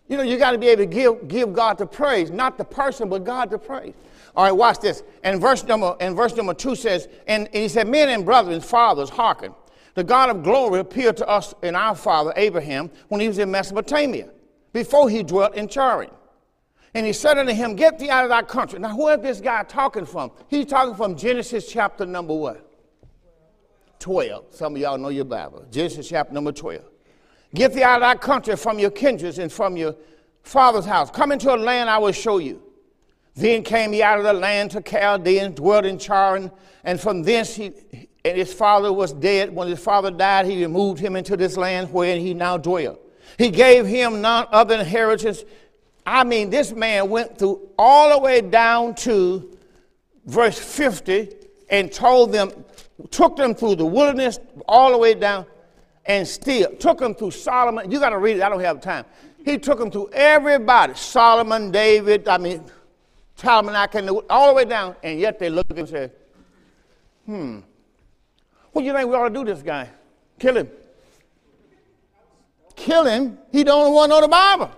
[0.08, 2.66] You know, you got to be able to give, give God the praise, not the
[2.66, 3.94] person, but God the praise.
[4.36, 5.04] All right, watch this.
[5.24, 8.64] And verse number, and verse number two says, and, and he said, Men and brothers,
[8.64, 9.54] fathers, hearken.
[9.94, 13.52] The God of glory appeared to us in our father Abraham when he was in
[13.52, 14.30] Mesopotamia,
[14.72, 16.10] before he dwelt in Charan.
[16.94, 18.80] And he said unto him, Get thee out of thy country.
[18.80, 20.32] Now, where is this guy talking from?
[20.48, 22.66] He's talking from Genesis chapter number what?
[24.00, 24.46] 12.
[24.52, 25.66] Some of y'all know your Bible.
[25.70, 26.84] Genesis chapter number 12.
[27.54, 29.96] Get thee out of thy country from your kindreds and from your
[30.44, 31.10] father's house.
[31.12, 32.62] Come into a land I will show you.
[33.36, 36.52] Then came he out of the land to Chaldeans, dwelt in Charan,
[36.84, 37.72] and from thence he
[38.26, 39.54] and his father was dead.
[39.54, 43.00] When his father died, he removed him into this land wherein he now dwelt.
[43.38, 45.44] He gave him none other inheritance
[46.06, 49.58] I mean, this man went through all the way down to
[50.26, 51.30] verse 50
[51.70, 52.52] and told them,
[53.12, 55.46] took them through the wilderness all the way down
[56.06, 57.92] and still took them through Solomon.
[57.92, 59.06] You got to read it, I don't have time.
[59.46, 62.64] He took them through everybody Solomon, David, I mean,
[63.36, 66.12] Solomon, I can all the way down, and yet they look and say,
[67.26, 67.60] hmm,
[68.72, 69.90] what do you think we ought to do this guy?
[70.40, 70.70] Kill him.
[72.76, 73.38] Kill him.
[73.52, 74.72] He don't want to know the Bible.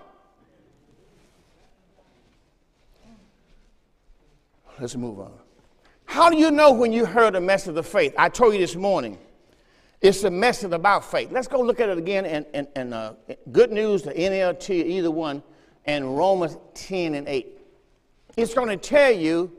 [4.81, 5.31] Let's move on.
[6.05, 8.15] How do you know when you heard a message of faith?
[8.17, 9.19] I told you this morning.
[10.01, 11.31] It's a message about faith.
[11.31, 12.25] Let's go look at it again
[12.75, 13.13] and, uh,
[13.51, 15.43] good news, the NLT, either one,
[15.85, 17.59] and Romans 10 and 8.
[18.35, 19.55] It's going to tell you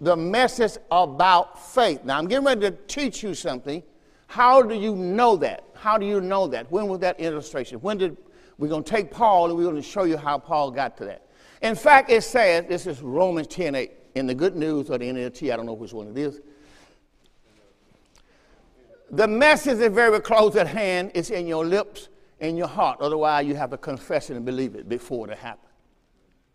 [0.00, 2.04] the message about faith.
[2.04, 3.82] Now, I'm getting ready to teach you something.
[4.28, 5.64] How do you know that?
[5.74, 6.70] How do you know that?
[6.70, 7.78] When was that illustration?
[7.78, 8.16] When did
[8.58, 11.04] we're going to take Paul and we're going to show you how Paul got to
[11.06, 11.26] that?
[11.62, 15.06] In fact, it says, this is Romans 10 8 in the good news or the
[15.06, 16.40] NLT, I don't know which one it is.
[19.10, 21.12] The message is very close at hand.
[21.14, 22.08] It's in your lips,
[22.40, 23.00] in your heart.
[23.00, 25.70] Otherwise, you have to confess it and believe it before it happens.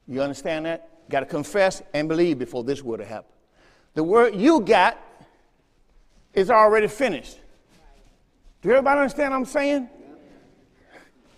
[0.08, 1.10] You understand that?
[1.10, 3.32] Got to confess and believe before this were to happen.
[3.94, 4.98] The word you got
[6.34, 7.38] is already finished.
[8.62, 9.90] Do everybody understand what I'm saying?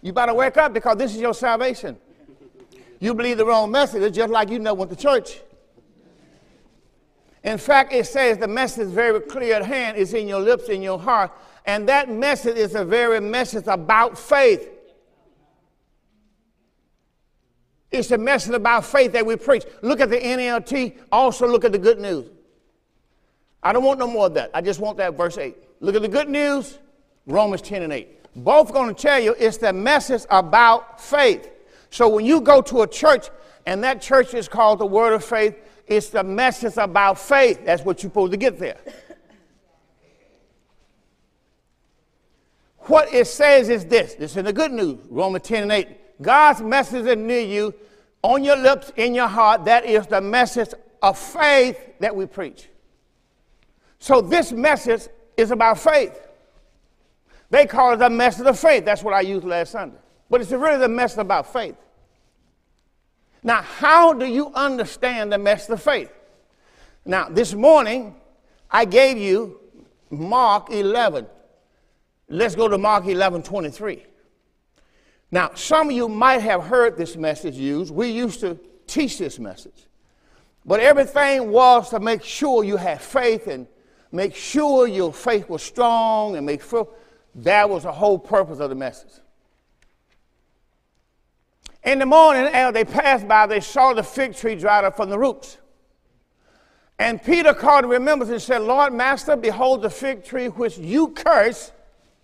[0.01, 1.97] You better wake up because this is your salvation.
[2.99, 5.41] You believe the wrong message, it's just like you know went to church.
[7.43, 10.69] In fact, it says the message is very clear at hand, it's in your lips,
[10.69, 11.31] in your heart.
[11.65, 14.69] And that message is a very message about faith.
[17.91, 19.63] It's a message about faith that we preach.
[19.81, 22.29] Look at the NLT, also look at the good news.
[23.63, 24.51] I don't want no more of that.
[24.53, 25.55] I just want that verse 8.
[25.79, 26.77] Look at the good news,
[27.25, 28.35] Romans 10 and 8.
[28.35, 31.49] Both going to tell you it's the message about faith.
[31.89, 33.29] So when you go to a church
[33.65, 35.55] and that church is called the Word of Faith,
[35.89, 37.65] it's the message about faith.
[37.65, 38.77] That's what you're supposed to get there.
[42.81, 46.21] What it says is this this is the good news, Romans 10 and 8.
[46.21, 47.73] God's message is near you,
[48.21, 49.65] on your lips, in your heart.
[49.65, 50.69] That is the message
[51.01, 52.67] of faith that we preach.
[53.99, 56.19] So this message is about faith.
[57.49, 58.85] They call it the message of faith.
[58.85, 59.97] That's what I used last Sunday.
[60.29, 61.75] But it's really the message about faith.
[63.43, 66.11] Now, how do you understand the message of faith?
[67.05, 68.15] Now, this morning,
[68.69, 69.59] I gave you
[70.09, 71.25] Mark 11.
[72.27, 74.05] Let's go to Mark 11 23.
[75.31, 77.93] Now, some of you might have heard this message used.
[77.93, 79.87] We used to teach this message.
[80.65, 83.67] But everything was to make sure you had faith and
[84.11, 86.87] make sure your faith was strong and make sure
[87.35, 89.11] that was the whole purpose of the message.
[91.83, 95.09] In the morning, as they passed by, they saw the fig tree dried up from
[95.09, 95.57] the roots.
[96.97, 101.09] And Peter called to remembrance and said, Lord, Master, behold, the fig tree which you
[101.09, 101.71] curse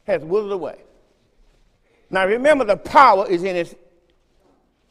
[0.06, 0.82] has withered away.
[2.10, 3.76] Now remember, the power is in his,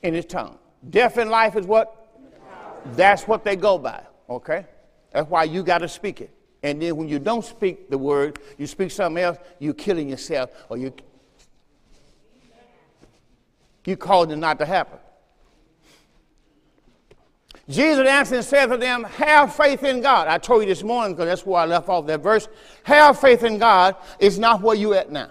[0.03, 0.59] in his tongue.
[0.89, 2.01] Death in life is what?
[2.97, 4.67] That's what they go by, okay?
[5.13, 6.31] That's why you got to speak it.
[6.63, 10.51] And then when you don't speak the word, you speak something else, you're killing yourself
[10.71, 10.95] or you
[13.85, 14.99] you caused it not to happen.
[17.69, 20.29] Jesus answered and said to them, Have faith in God.
[20.29, 22.49] I told you this morning because that's where I left off that verse.
[22.83, 25.31] Have faith in God is not where you're at now.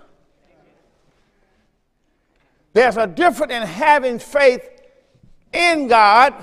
[2.74, 4.68] There's a difference in having faith
[5.54, 6.34] in God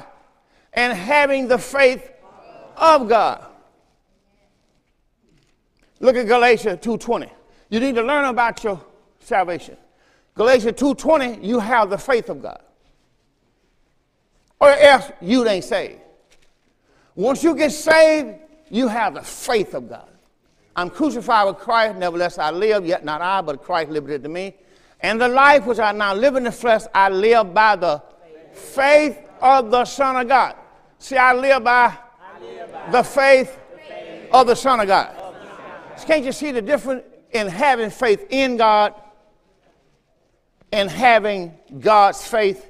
[0.72, 2.08] and having the faith
[2.76, 3.46] of God.
[5.98, 7.30] Look at Galatians 2:20.
[7.68, 8.80] You need to learn about your
[9.20, 9.76] salvation.
[10.34, 12.62] Galatians 2.20, you have the faith of God.
[14.60, 16.00] Or else you ain't saved.
[17.14, 18.38] Once you get saved,
[18.70, 20.08] you have the faith of God.
[20.76, 23.90] I'm crucified with Christ, nevertheless I live, yet not I, but Christ
[24.24, 24.54] in me.
[25.00, 28.02] And the life which I now live in the flesh, I live by the
[28.52, 30.54] faith of the Son of God.
[30.98, 31.96] See, I live by,
[32.90, 33.58] the, faith
[34.32, 35.16] of the Son of God.
[36.04, 38.94] can't you see the difference in having faith in God
[40.72, 42.66] and having God's faith?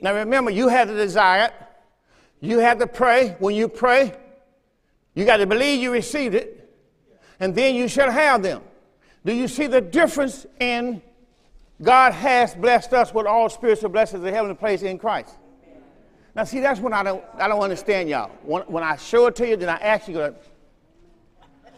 [0.00, 1.54] Now remember, you had to desire it.
[2.40, 3.36] You had to pray.
[3.38, 4.12] When you pray,
[5.14, 6.68] you got to believe you received it,
[7.40, 8.62] and then you shall have them.
[9.24, 11.00] Do you see the difference in
[11.80, 15.34] God has blessed us with all spiritual blessings in heavenly place in Christ?
[16.34, 18.30] Now, see, that's when I don't, I don't understand y'all.
[18.42, 20.34] When, when I show it to you, then I ask you,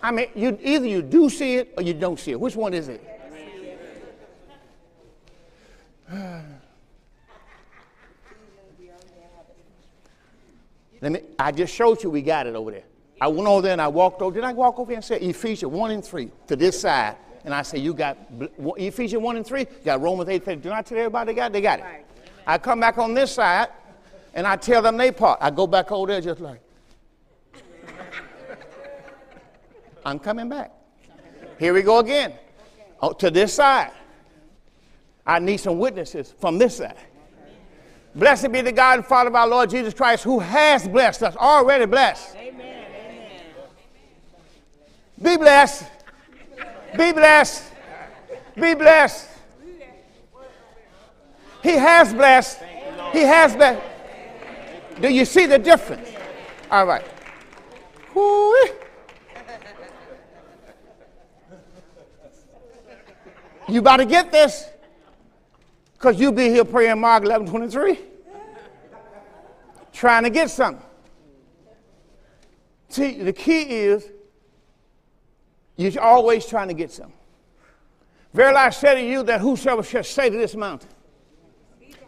[0.02, 2.40] I mean, you, either you do see it or you don't see it.
[2.40, 3.04] Which one is it?
[11.00, 12.82] Let me, I just showed you we got it over there.
[13.20, 14.34] I went over there and I walked over.
[14.34, 17.16] Did I walk over here and say Ephesians 1 and 3 to this side?
[17.44, 18.18] And I say, You got
[18.58, 20.44] Ephesians 1 and 3, you got Romans 8.
[20.44, 20.60] 30.
[20.60, 21.52] Do I tell everybody they got it?
[21.52, 21.84] They got it.
[22.46, 23.68] I come back on this side
[24.34, 25.38] and I tell them they part.
[25.40, 26.60] I go back over there just like,
[30.08, 30.72] I'm coming back.
[31.58, 32.32] Here we go again.
[33.02, 33.92] Oh, to this side.
[35.26, 36.96] I need some witnesses from this side.
[38.14, 41.36] Blessed be the God and Father of our Lord Jesus Christ, who has blessed us,
[41.36, 42.36] already blessed.
[42.36, 42.86] Amen.
[45.20, 45.84] Be blessed.
[46.96, 47.64] Be blessed.
[48.54, 49.28] Be blessed.
[51.62, 52.60] He has blessed.
[53.12, 53.82] He has blessed.
[55.02, 56.08] Do you see the difference?
[56.70, 57.04] All right.
[58.14, 58.87] Whoo-wee.
[63.68, 64.66] You about to get this?
[65.92, 67.98] Because you'll be here praying Mark 11 23.
[69.92, 70.84] Trying to get something.
[72.88, 74.08] See, the key is
[75.76, 77.12] you're always trying to get something.
[78.32, 80.88] Verily I say to you that whosoever shall say to this mountain,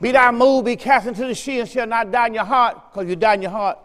[0.00, 2.92] be thou moved, be cast into the sea, and shall not die in your heart,
[2.92, 3.78] because you die in your heart,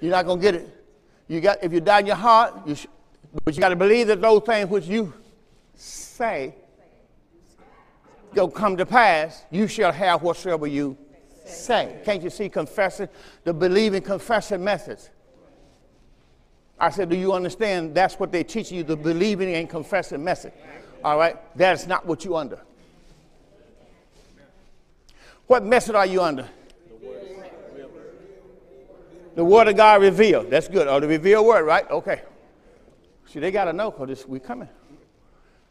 [0.00, 0.84] you're not going to get it.
[1.28, 2.86] You got, if you die in your heart, you sh-
[3.44, 5.12] but you got to believe that those things which you
[5.76, 6.54] say
[8.34, 10.96] go come to pass, you shall have whatsoever you
[11.44, 12.00] say.
[12.04, 13.08] Can't you see confessing,
[13.44, 15.10] the believing confessing methods?
[16.78, 20.52] I said, do you understand that's what they teach you, the believing and confessing message?
[21.02, 21.36] All right?
[21.56, 22.60] That's not what you're under.
[25.46, 26.46] What message are you under?
[29.36, 30.50] The word of God revealed.
[30.50, 30.88] That's good.
[30.88, 31.88] Or the revealed word, right?
[31.90, 32.22] Okay.
[33.26, 34.68] See, they got to know because we coming.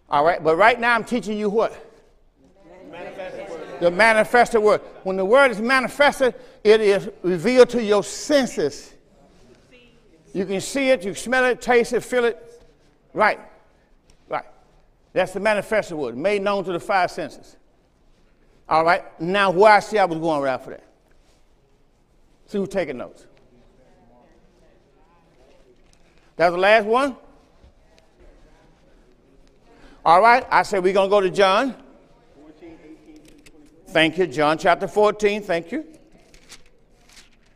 [0.09, 1.73] All right, but right now I'm teaching you what?
[2.91, 3.45] Manifested
[3.79, 4.81] the manifested word.
[5.03, 8.93] When the word is manifested, it is revealed to your senses.
[10.33, 12.63] You can see it, you can smell it, taste it, feel it.
[13.13, 13.39] Right.
[14.27, 14.45] Right.
[15.13, 17.55] That's the manifested word, made known to the five senses.
[18.67, 19.03] All right.
[19.21, 20.83] Now, where I see I was going right for that.
[22.47, 23.25] See who's taking notes.
[26.35, 27.15] That's the last one.
[30.05, 31.75] All right, I said we're going to go to John.
[32.39, 33.21] 14, 18,
[33.87, 34.27] thank you.
[34.27, 35.83] John chapter 14, thank you.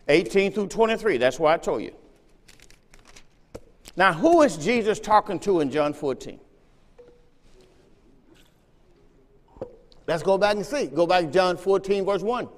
[0.08, 1.94] 18 through 23, that's what I told you.
[3.96, 6.40] Now, who is Jesus talking to in John 14?
[10.08, 10.88] Let's go back and see.
[10.88, 12.50] Go back to John 14, verse 1.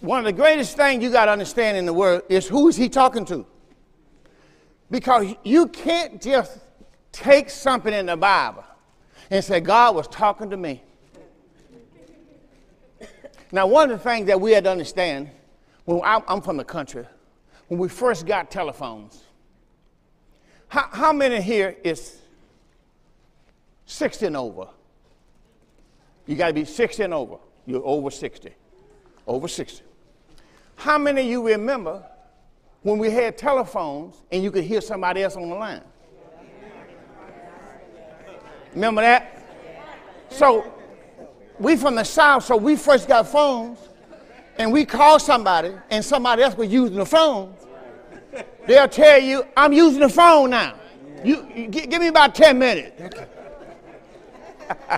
[0.00, 2.74] One of the greatest things you got to understand in the world is who is
[2.74, 3.46] he talking to?
[4.90, 6.58] Because you can't just
[7.14, 8.64] take something in the Bible
[9.30, 10.82] and say, God was talking to me.
[13.52, 15.30] Now, one of the things that we had to understand,
[15.84, 17.06] when I'm from the country,
[17.68, 19.22] when we first got telephones,
[20.66, 22.18] how, how many here is
[23.86, 24.66] 60 and over?
[26.26, 27.36] You got to be 60 and over.
[27.64, 28.50] You're over 60.
[29.26, 29.84] Over 60.
[30.76, 32.02] How many of you remember
[32.82, 35.82] when we had telephones and you could hear somebody else on the line?
[38.74, 39.42] Remember that?
[40.30, 40.72] So
[41.58, 43.78] we from the south, so we first got phones,
[44.58, 47.54] and we call somebody, and somebody else was using the phone.
[48.66, 50.74] They'll tell you, "I'm using the phone now.
[51.22, 53.26] You, you give me about ten minutes." Okay.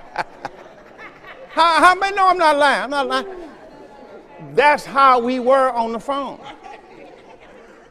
[1.50, 2.82] how, how many know I'm not lying?
[2.84, 3.26] I'm not lying.
[4.54, 6.40] That's how we were on the phone.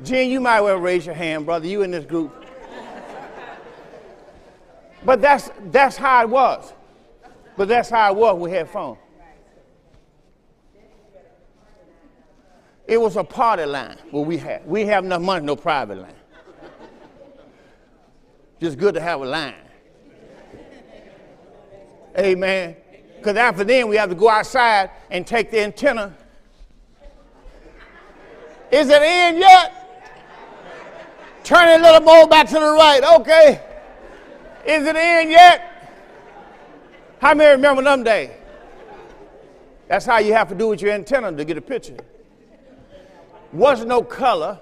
[0.04, 1.68] Gene, you might well raise your hand, brother.
[1.68, 2.45] You in this group.
[5.06, 6.74] But that's, that's how it was.
[7.56, 8.40] But that's how it was.
[8.40, 8.98] We had fun.
[12.88, 14.66] It was a party line what we had.
[14.68, 16.14] We have enough money, no private line.
[18.60, 19.56] Just good to have a line.
[22.18, 22.76] Amen.
[23.18, 26.16] Because after then, we have to go outside and take the antenna.
[28.72, 29.82] Is it in yet?
[31.44, 33.02] Turn it a little more back to the right.
[33.20, 33.62] Okay.
[34.66, 35.72] Is it in yet?
[37.20, 38.32] How many remember them days?
[39.88, 41.98] That's how you have to do with your antenna to get a picture.
[43.54, 44.60] Was no color.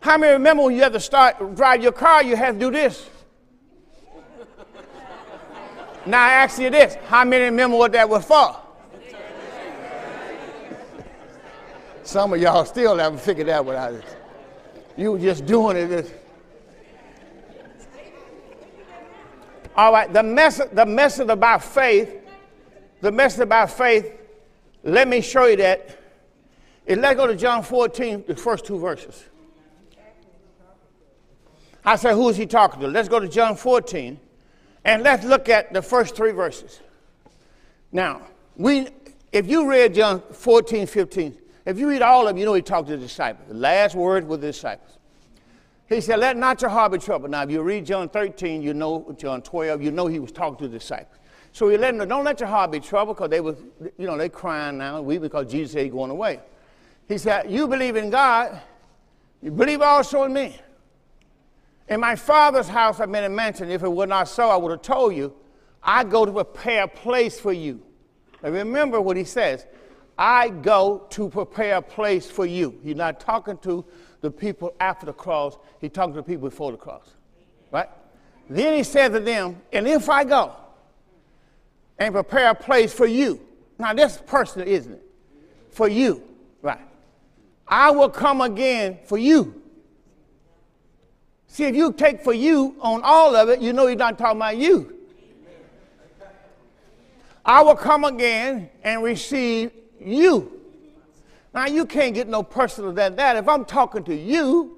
[0.00, 2.70] How many remember when you had to start drive your car, you had to do
[2.70, 3.10] this?
[6.06, 8.56] now I ask you this: How many remember what that was for?
[12.04, 14.02] Some of y'all still haven't figured out what I was.
[14.96, 16.25] You were just doing it.
[19.76, 22.10] All right, the message, the message about faith,
[23.02, 24.10] the message about faith,
[24.82, 26.00] let me show you that.
[26.86, 29.24] And let's go to John 14, the first two verses.
[31.84, 32.88] I said, who is he talking to?
[32.88, 34.18] Let's go to John 14,
[34.84, 36.80] and let's look at the first three verses.
[37.92, 38.22] Now,
[38.56, 38.88] we,
[39.30, 42.62] if you read John 14, 15, if you read all of them, you know he
[42.62, 43.48] talked to the disciples.
[43.48, 44.95] The last word with the disciples.
[45.88, 47.30] He said, Let not your heart be troubled.
[47.30, 50.58] Now, if you read John 13, you know, John 12, you know he was talking
[50.58, 51.18] to the disciples.
[51.52, 53.56] So he let them don't let your heart be troubled because they were,
[53.96, 56.40] you know, they crying now, we because Jesus he's going away.
[57.08, 58.60] He said, You believe in God,
[59.40, 60.58] you believe also in me.
[61.88, 63.70] In my father's house I've been a mansion.
[63.70, 65.32] If it were not so, I would have told you,
[65.82, 67.80] I go to prepare a place for you.
[68.42, 69.66] And remember what he says.
[70.18, 72.78] I go to prepare a place for you.
[72.82, 73.84] He's not talking to
[74.26, 77.14] the people after the cross, he talking to the people before the cross.
[77.70, 77.88] Right?
[78.50, 80.52] Then he said to them, And if I go
[81.96, 83.40] and prepare a place for you,
[83.78, 85.02] now this personal, isn't it?
[85.70, 86.22] For you,
[86.60, 86.80] right?
[87.68, 89.62] I will come again for you.
[91.46, 94.38] See, if you take for you on all of it, you know he's not talking
[94.38, 94.92] about you.
[97.44, 99.70] I will come again and receive
[100.00, 100.55] you.
[101.56, 103.36] Now, you can't get no personal than that.
[103.36, 104.76] If I'm talking to you,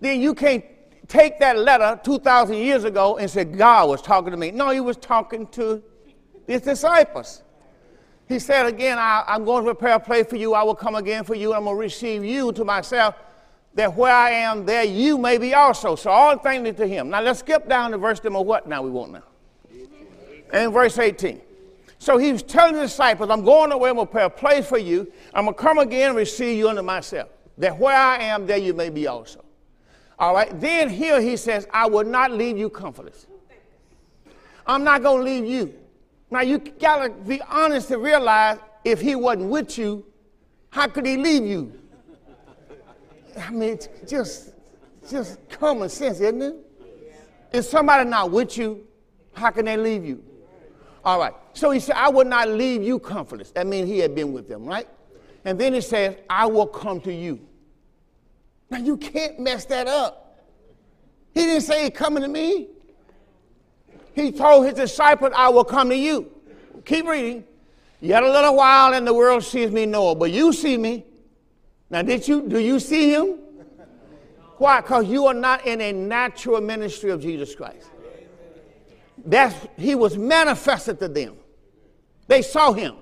[0.00, 0.64] then you can't
[1.08, 4.52] take that letter 2,000 years ago and say, God was talking to me.
[4.52, 5.82] No, he was talking to
[6.46, 7.42] his disciples.
[8.28, 10.54] He said again, I, am going to prepare a place for you.
[10.54, 11.54] I will come again for you.
[11.54, 13.16] I'm going to receive you to myself,
[13.74, 15.96] that where I am, there you may be also.
[15.96, 17.10] So all things to him.
[17.10, 19.24] Now let's skip down to verse number what now we want now.
[20.52, 21.40] And verse 18.
[22.02, 24.66] So he was telling the disciples, I'm going away, I'm going to prepare a place
[24.66, 25.06] for you.
[25.32, 27.28] I'm going to come again and receive you unto myself.
[27.58, 29.44] That where I am, there you may be also.
[30.18, 30.50] All right.
[30.60, 33.28] Then here he says, I will not leave you comfortless.
[34.66, 35.74] I'm not going to leave you.
[36.28, 40.04] Now you got to be honest to realize if he wasn't with you,
[40.70, 41.72] how could he leave you?
[43.38, 43.78] I mean,
[44.08, 44.54] just,
[45.08, 46.56] just common sense, isn't it?
[47.52, 48.88] If somebody not with you,
[49.34, 50.24] how can they leave you?
[51.04, 51.34] All right.
[51.52, 53.50] So he said, I will not leave you comfortless.
[53.52, 54.88] That means he had been with them, right?
[55.44, 57.40] And then he says, I will come to you.
[58.70, 60.38] Now you can't mess that up.
[61.34, 62.68] He didn't say he's coming to me.
[64.14, 66.30] He told his disciples, I will come to you.
[66.84, 67.44] Keep reading.
[68.00, 71.04] Yet a little while and the world sees me no, but you see me.
[71.88, 73.38] Now, did you do you see him?
[74.58, 74.80] Why?
[74.80, 77.91] Because you are not in a natural ministry of Jesus Christ.
[79.24, 81.36] That's, he was manifested to them.
[82.26, 82.96] They saw him.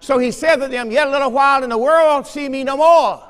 [0.00, 2.76] So he said to them, Yet a little while, and the world see me no
[2.76, 3.22] more.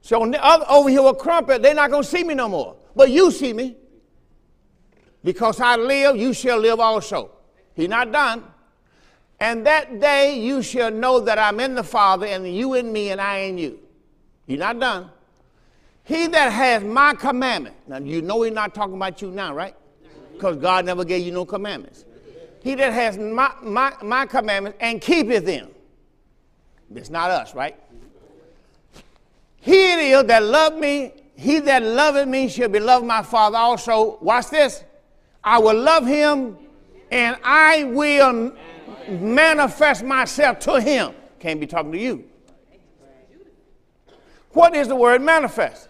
[0.00, 0.22] So
[0.68, 2.76] over here with Crumpet, they're not going to see me no more.
[2.94, 3.76] But you see me.
[5.22, 7.30] Because I live, you shall live also.
[7.74, 8.44] He's not done.
[9.40, 13.10] And that day you shall know that I'm in the Father, and you in me,
[13.10, 13.80] and I in you.
[14.46, 15.10] He's not done.
[16.04, 17.76] He that has my commandment.
[17.88, 19.74] Now, you know he's not talking about you now, right?
[20.34, 22.04] Because God never gave you no commandments.
[22.62, 25.68] He that has my, my, my commandments and keepeth them.
[26.94, 27.76] It's not us, right?
[29.60, 33.56] He it is that love me, he that loveth me shall be loved my Father
[33.56, 34.18] also.
[34.20, 34.84] Watch this.
[35.42, 36.56] I will love him
[37.10, 38.52] and I will
[39.08, 41.14] manifest myself to him.
[41.38, 42.24] Can't be talking to you.
[44.50, 45.88] What is the word manifest?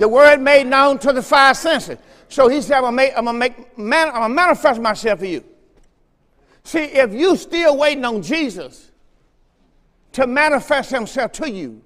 [0.00, 1.98] The word made known to the five senses.
[2.30, 5.28] So he said, I'm gonna, make, I'm gonna, make, man, I'm gonna manifest myself to
[5.28, 5.44] you.
[6.64, 8.92] See, if you still waiting on Jesus
[10.12, 11.82] to manifest himself to you,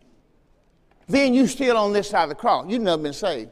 [1.08, 2.66] then you still on this side of the cross.
[2.68, 3.50] You've never been saved.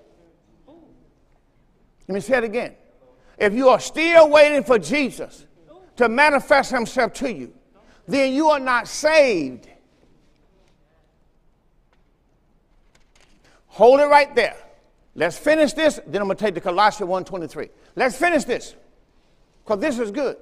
[2.06, 2.76] Let me say it again.
[3.38, 5.44] If you are still waiting for Jesus
[5.96, 7.52] to manifest himself to you,
[8.06, 9.66] then you are not saved.
[13.72, 14.56] Hold it right there.
[15.14, 17.70] Let's finish this, then I'm going to take the Colossians 1.23.
[17.96, 18.74] Let's finish this,
[19.64, 20.36] because this is good.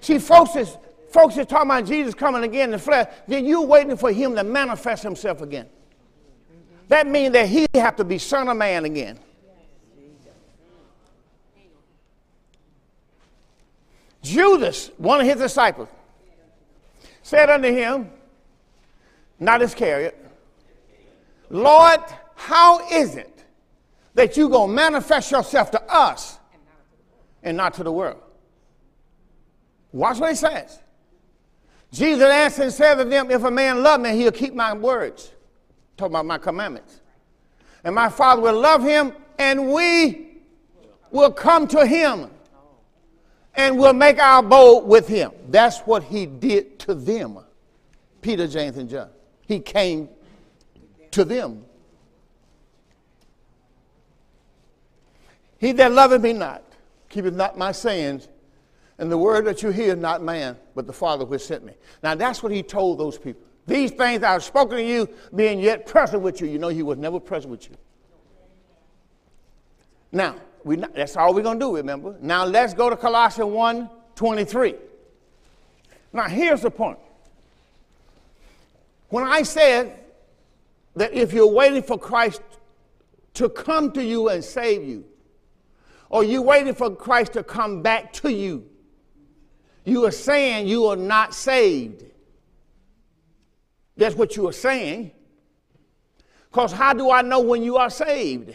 [0.00, 0.76] See, folks is,
[1.10, 4.36] folks is talking about Jesus coming again in the flesh, then you're waiting for him
[4.36, 5.66] to manifest himself again.
[6.86, 9.18] That means that he have to be son of man again.
[14.22, 15.88] Judas, one of his disciples,
[17.22, 18.08] said unto him,
[19.40, 20.16] not Iscariot,
[21.50, 22.00] Lord,
[22.36, 23.44] how is it
[24.14, 26.38] that you to manifest yourself to us
[27.42, 28.22] and not to the world?
[29.92, 30.78] Watch what he says.
[31.92, 35.32] Jesus answered and said to them, If a man love me, he'll keep my words.
[35.96, 37.00] Talking about my commandments.
[37.82, 40.28] And my Father will love him, and we
[41.10, 42.30] will come to him
[43.56, 45.32] and we'll make our abode with him.
[45.48, 47.38] That's what he did to them.
[48.20, 49.08] Peter, James, and John.
[49.40, 50.08] He came
[51.12, 51.64] to them.
[55.58, 56.62] He that loveth me not,
[57.08, 58.28] keepeth not my sayings,
[58.98, 61.74] and the word that you hear, not man, but the Father which sent me.
[62.02, 63.42] Now that's what he told those people.
[63.66, 66.46] These things I have spoken to you, being yet present with you.
[66.46, 67.76] You know, he was never present with you.
[70.12, 72.16] Now, we not, that's all we're going to do, remember?
[72.20, 74.74] Now let's go to Colossians 1 23.
[76.12, 76.98] Now, here's the point.
[79.08, 79.98] When I said
[80.94, 82.40] that if you're waiting for Christ
[83.34, 85.04] to come to you and save you,
[86.08, 88.68] or you're waiting for Christ to come back to you,
[89.84, 92.04] you are saying you are not saved.
[93.96, 95.12] That's what you are saying.
[96.50, 98.54] Because how do I know when you are saved?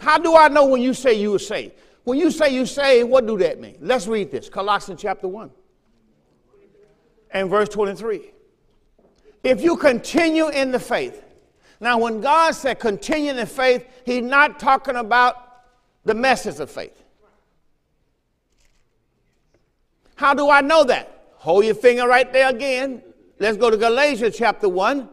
[0.00, 1.72] How do I know when you say you are saved?
[2.04, 3.78] When you say you saved, what do that mean?
[3.80, 4.50] Let's read this.
[4.50, 5.50] Colossians chapter 1
[7.30, 8.30] and verse 23.
[9.42, 11.23] If you continue in the faith.
[11.84, 15.36] Now, when God said continue in faith, He's not talking about
[16.06, 17.04] the message of faith.
[20.14, 21.26] How do I know that?
[21.34, 23.02] Hold your finger right there again.
[23.38, 25.10] Let's go to Galatians chapter 1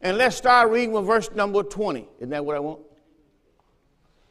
[0.00, 2.08] and let's start reading with verse number 20.
[2.16, 2.80] Isn't that what I want?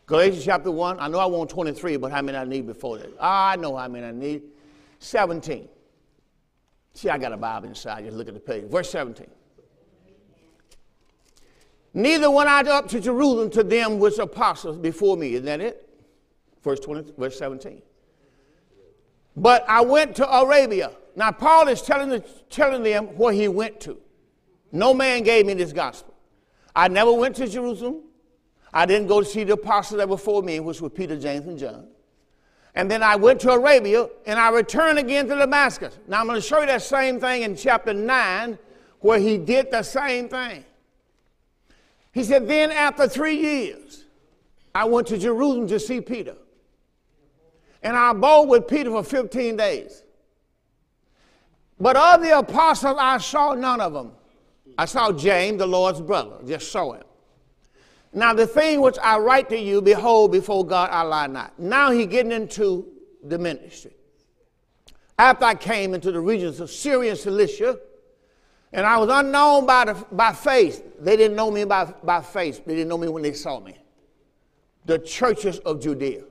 [0.07, 0.99] Galatians chapter 1.
[0.99, 3.11] I know I want 23, but how many I need before that?
[3.19, 4.41] Ah, I know how many I need.
[4.97, 5.69] 17.
[6.95, 8.05] See, I got a Bible inside.
[8.05, 8.63] Just look at the page.
[8.63, 9.27] Verse 17.
[11.93, 15.33] Neither went I up to Jerusalem to them which apostles before me.
[15.33, 15.87] Isn't that it?
[16.63, 17.81] Verse 20, verse 17.
[19.35, 20.91] But I went to Arabia.
[21.15, 22.19] Now, Paul is telling, the,
[22.49, 23.97] telling them where he went to.
[24.71, 26.13] No man gave me this gospel.
[26.75, 28.01] I never went to Jerusalem.
[28.73, 31.45] I didn't go to see the apostles that were before me, which were Peter, James,
[31.45, 31.87] and John.
[32.73, 35.99] And then I went to Arabia and I returned again to Damascus.
[36.07, 38.57] Now I'm going to show you that same thing in chapter 9
[38.99, 40.65] where he did the same thing.
[42.13, 44.05] He said, Then after three years,
[44.73, 46.35] I went to Jerusalem to see Peter.
[47.81, 50.03] And I abode with Peter for 15 days.
[51.79, 54.11] But of the apostles, I saw none of them.
[54.77, 57.03] I saw James, the Lord's brother, just saw him.
[58.13, 61.57] Now, the thing which I write to you, behold, before God I lie not.
[61.59, 62.87] Now he getting into
[63.23, 63.95] the ministry.
[65.17, 67.77] After I came into the regions of Syria and Cilicia,
[68.73, 70.81] and I was unknown by, the, by face.
[70.99, 72.59] They didn't know me by, by face.
[72.59, 73.77] They didn't know me when they saw me.
[74.85, 76.23] The churches of Judea.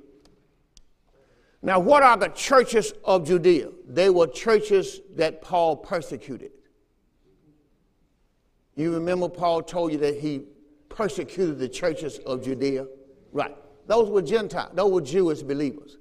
[1.63, 3.69] Now, what are the churches of Judea?
[3.87, 6.51] They were churches that Paul persecuted.
[8.75, 10.43] You remember Paul told you that he
[10.89, 12.87] persecuted the churches of Judea?
[13.33, 13.57] Right.
[13.87, 15.99] Those were Gentiles, those were Jewish believers.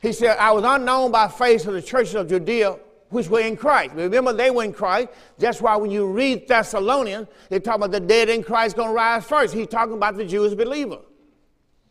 [0.00, 2.76] He said, I was unknown by face of the churches of Judea,
[3.10, 3.94] which were in Christ.
[3.94, 5.08] Remember, they were in Christ.
[5.38, 8.94] That's why when you read Thessalonians, they talk about the dead in Christ going to
[8.94, 9.54] rise first.
[9.54, 10.98] He's talking about the Jewish believer,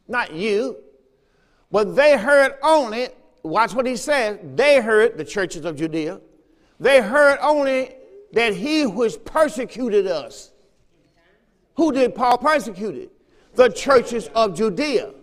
[0.07, 0.77] not you.
[1.71, 3.09] But they heard only,
[3.43, 6.21] watch what he says, they heard, the churches of Judea,
[6.79, 7.95] they heard only
[8.33, 10.51] that he which persecuted us.
[11.75, 13.11] Who did Paul persecute?
[13.53, 15.13] The churches of Judea,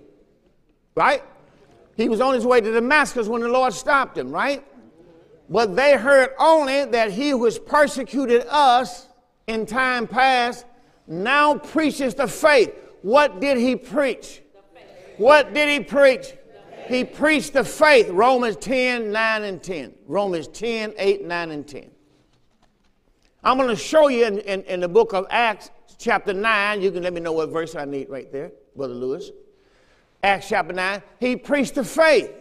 [0.94, 1.22] right?
[1.96, 4.64] He was on his way to Damascus when the Lord stopped him, right?
[5.48, 9.08] But they heard only that he who has persecuted us
[9.46, 10.66] in time past
[11.06, 12.74] now preaches the faith.
[13.02, 14.42] What did he preach?
[15.16, 16.34] What did he preach?
[16.88, 18.08] He preached the faith.
[18.08, 19.94] Romans 10, 9, and 10.
[20.06, 21.90] Romans 10, 8, 9, and 10.
[23.44, 26.80] I'm going to show you in, in, in, the book of Acts, chapter 9.
[26.80, 29.30] You can let me know what verse I need right there, Brother Lewis.
[30.22, 31.02] Acts chapter 9.
[31.18, 32.32] He preached the faith.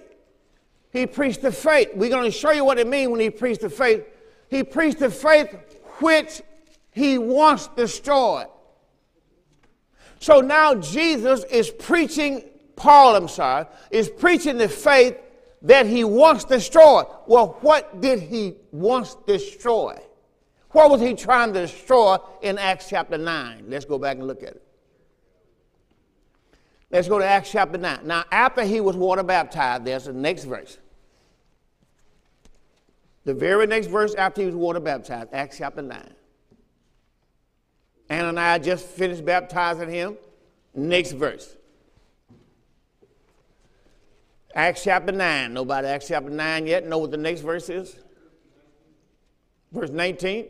[0.91, 1.89] He preached the faith.
[1.95, 4.03] We're going to show you what it means when he preached the faith.
[4.49, 5.55] He preached the faith
[5.99, 6.41] which
[6.91, 8.47] he once destroyed.
[10.19, 12.43] So now Jesus is preaching
[12.75, 15.17] Paul, I'm sorry, is preaching the faith
[15.61, 17.05] that he once destroyed.
[17.27, 19.99] Well, what did he once destroy?
[20.71, 23.65] What was he trying to destroy in Acts chapter 9?
[23.67, 24.63] Let's go back and look at it.
[26.89, 27.99] Let's go to Acts chapter 9.
[28.03, 30.77] Now, after he was water baptized, there's the next verse.
[33.25, 36.13] The very next verse after he was water baptized, Acts chapter 9.
[38.09, 40.17] Ananias just finished baptizing him.
[40.73, 41.55] Next verse.
[44.53, 45.53] Acts chapter 9.
[45.53, 47.95] Nobody Acts chapter 9 yet know what the next verse is?
[49.71, 50.47] Verse 19.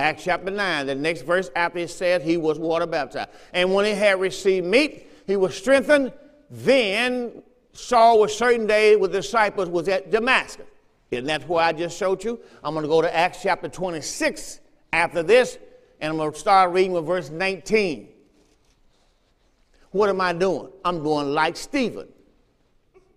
[0.00, 3.30] Acts chapter 9, the next verse after it said he was water baptized.
[3.52, 6.12] And when he had received meat, he was strengthened.
[6.50, 7.42] Then
[7.72, 10.66] Saul was certain day with the disciples was at Damascus.
[11.10, 12.38] And that's where I just showed you.
[12.62, 14.60] I'm going to go to Acts chapter 26
[14.92, 15.58] after this,
[16.00, 18.08] and I'm going to start reading with verse 19.
[19.90, 20.70] What am I doing?
[20.84, 22.08] I'm doing like Stephen.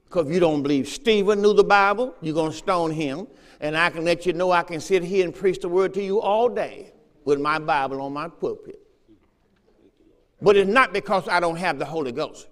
[0.06, 3.28] Because if you don't believe Stephen knew the Bible, you're going to stone him.
[3.60, 6.02] And I can let you know I can sit here and preach the word to
[6.02, 6.94] you all day
[7.26, 8.80] with my Bible on my pulpit.
[10.42, 12.48] But it's not because I don't have the Holy Ghost.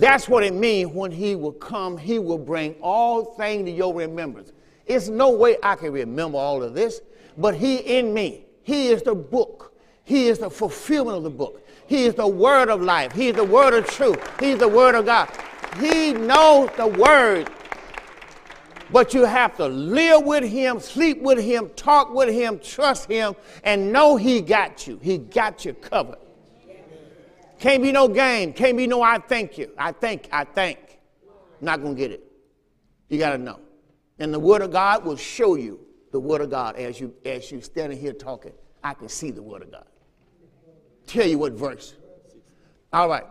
[0.00, 3.94] That's what it means when he will come, he will bring all things to your
[3.94, 4.52] remembrance.
[4.86, 7.00] It's no way I can remember all of this,
[7.36, 9.74] but he in me, he is the book.
[10.04, 11.66] He is the fulfillment of the book.
[11.86, 13.12] He is the word of life.
[13.12, 14.18] He is the word of truth.
[14.40, 15.28] He is the word of God.
[15.78, 17.48] He knows the word
[18.92, 23.36] but you have to live with him, sleep with him, talk with him, trust him,
[23.62, 24.98] and know he got you.
[25.00, 26.18] He got you covered.
[27.60, 28.54] Can't be no game.
[28.54, 29.70] Can't be no I thank you.
[29.76, 30.98] I think, I think.
[31.60, 32.24] Not going to get it.
[33.10, 33.60] You got to know.
[34.18, 35.78] And the word of God will show you
[36.10, 38.52] the word of God as you as you standing here talking.
[38.82, 39.84] I can see the word of God.
[41.06, 41.94] Tell you what verse.
[42.92, 43.24] All right.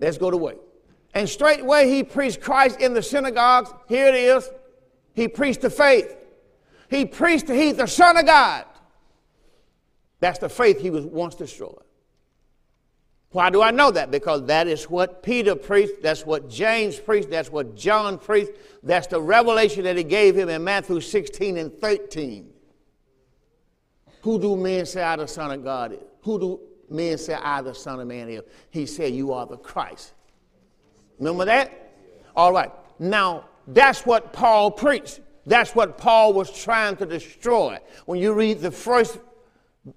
[0.00, 0.54] Let's go to way.
[1.14, 3.72] And straightway he preached Christ in the synagogues.
[3.88, 4.48] Here it is.
[5.14, 6.16] He preached the faith.
[6.88, 8.66] He preached he's the Son of God.
[10.20, 11.82] That's the faith he was once destroyed.
[13.30, 14.10] Why do I know that?
[14.10, 18.52] Because that is what Peter preached, that's what James preached, that's what John preached,
[18.82, 22.50] that's the revelation that he gave him in Matthew 16 and 13.
[24.22, 25.98] Who do men say I the Son of God is?
[26.22, 26.60] Who do
[26.90, 28.42] men say I the Son of Man is?
[28.70, 30.14] He said, You are the Christ.
[31.18, 31.92] Remember that?
[32.34, 32.72] All right.
[32.98, 35.20] Now, that's what Paul preached.
[35.46, 37.78] That's what Paul was trying to destroy.
[38.06, 39.18] When you read the first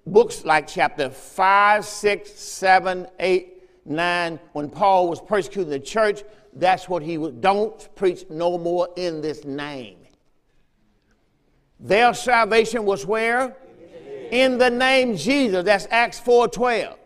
[0.05, 6.23] books like chapter 5, 6, 7, 8, 9, when Paul was persecuting the church,
[6.53, 7.33] that's what he was.
[7.33, 9.97] Don't preach no more in this name.
[11.79, 13.55] Their salvation was where?
[14.31, 15.63] In the name Jesus.
[15.65, 16.97] That's Acts 4 12.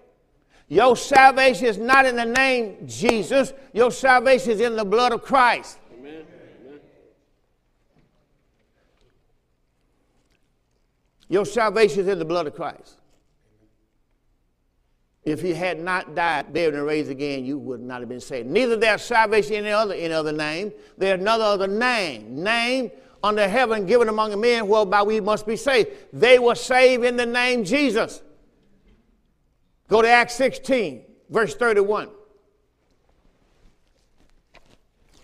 [0.67, 5.21] Your salvation is not in the name Jesus, your salvation is in the blood of
[5.21, 5.77] Christ.
[11.27, 12.99] Your salvation is in the blood of Christ.
[15.23, 18.47] If he had not died, buried, and raised again, you would not have been saved.
[18.47, 20.71] Neither there's salvation in any other, any other name.
[20.99, 22.43] There's another other name.
[22.43, 22.91] Name
[23.23, 25.89] under heaven given among men whereby we must be saved.
[26.13, 28.21] They were saved in the name Jesus.
[29.87, 32.09] Go to Acts 16, verse 31.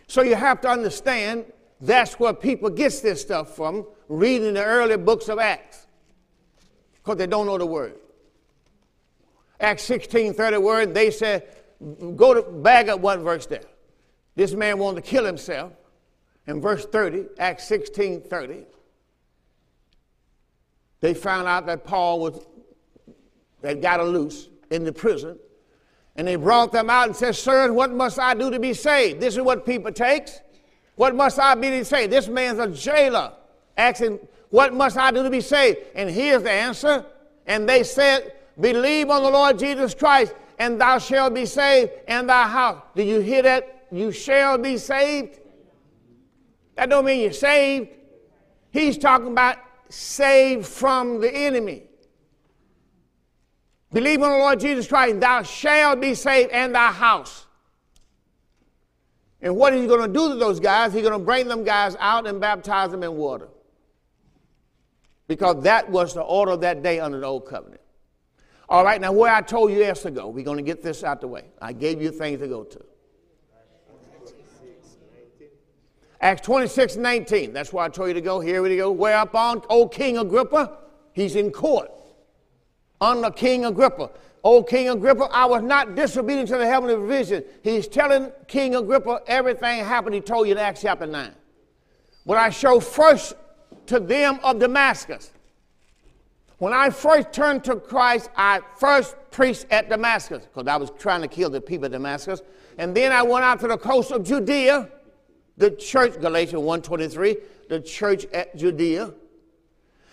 [0.07, 1.45] So you have to understand
[1.79, 5.80] that's where people get this stuff from, reading the early books of Acts
[7.03, 7.95] because they don't know the word.
[9.59, 11.47] Acts 16 30 word, they said,
[12.15, 13.63] go to bag up one verse there.
[14.35, 15.73] This man wanted to kill himself.
[16.47, 18.65] In verse 30, Acts 16 30,
[20.99, 22.45] they found out that Paul was,
[23.61, 25.37] that got a loose in the prison.
[26.15, 29.21] And they brought them out and said, Sir, what must I do to be saved?
[29.21, 30.39] This is what people takes.
[30.95, 32.07] What must I be to say?
[32.07, 33.33] This man's a jailer.
[33.77, 34.19] Asking
[34.51, 35.79] what must I do to be saved?
[35.95, 37.05] And here's the answer.
[37.47, 42.29] And they said, Believe on the Lord Jesus Christ, and thou shalt be saved, and
[42.29, 42.83] thy house.
[42.95, 43.87] Do you hear that?
[43.91, 45.39] You shall be saved.
[46.75, 47.89] That don't mean you're saved.
[48.71, 49.57] He's talking about
[49.89, 51.83] saved from the enemy.
[53.91, 57.45] Believe on the Lord Jesus Christ, and thou shalt be saved, and thy house.
[59.41, 60.93] And what is he going to do to those guys?
[60.93, 63.47] He's going to bring them guys out and baptize them in water
[65.31, 67.79] because that was the order of that day under the old covenant.
[68.67, 71.05] All right, now where I told you yes to go, we're going to get this
[71.05, 71.45] out the way.
[71.61, 72.85] I gave you things to go to.
[76.19, 77.53] Acts 26, 19.
[77.53, 78.41] That's where I told you to go.
[78.41, 78.91] Here we go.
[78.91, 80.79] Whereupon, O King Agrippa,
[81.13, 81.89] he's in court
[82.99, 84.09] under King Agrippa.
[84.43, 87.45] O King Agrippa, I was not disobedient to the heavenly vision.
[87.63, 90.13] He's telling King Agrippa everything happened.
[90.13, 91.33] He told you in Acts chapter 9.
[92.25, 93.33] But I show first
[93.87, 95.31] to them of Damascus.
[96.61, 101.21] When I first turned to Christ, I first preached at Damascus because I was trying
[101.21, 102.43] to kill the people of Damascus.
[102.77, 104.87] And then I went out to the coast of Judea,
[105.57, 109.11] the church, Galatians 1.23, the church at Judea.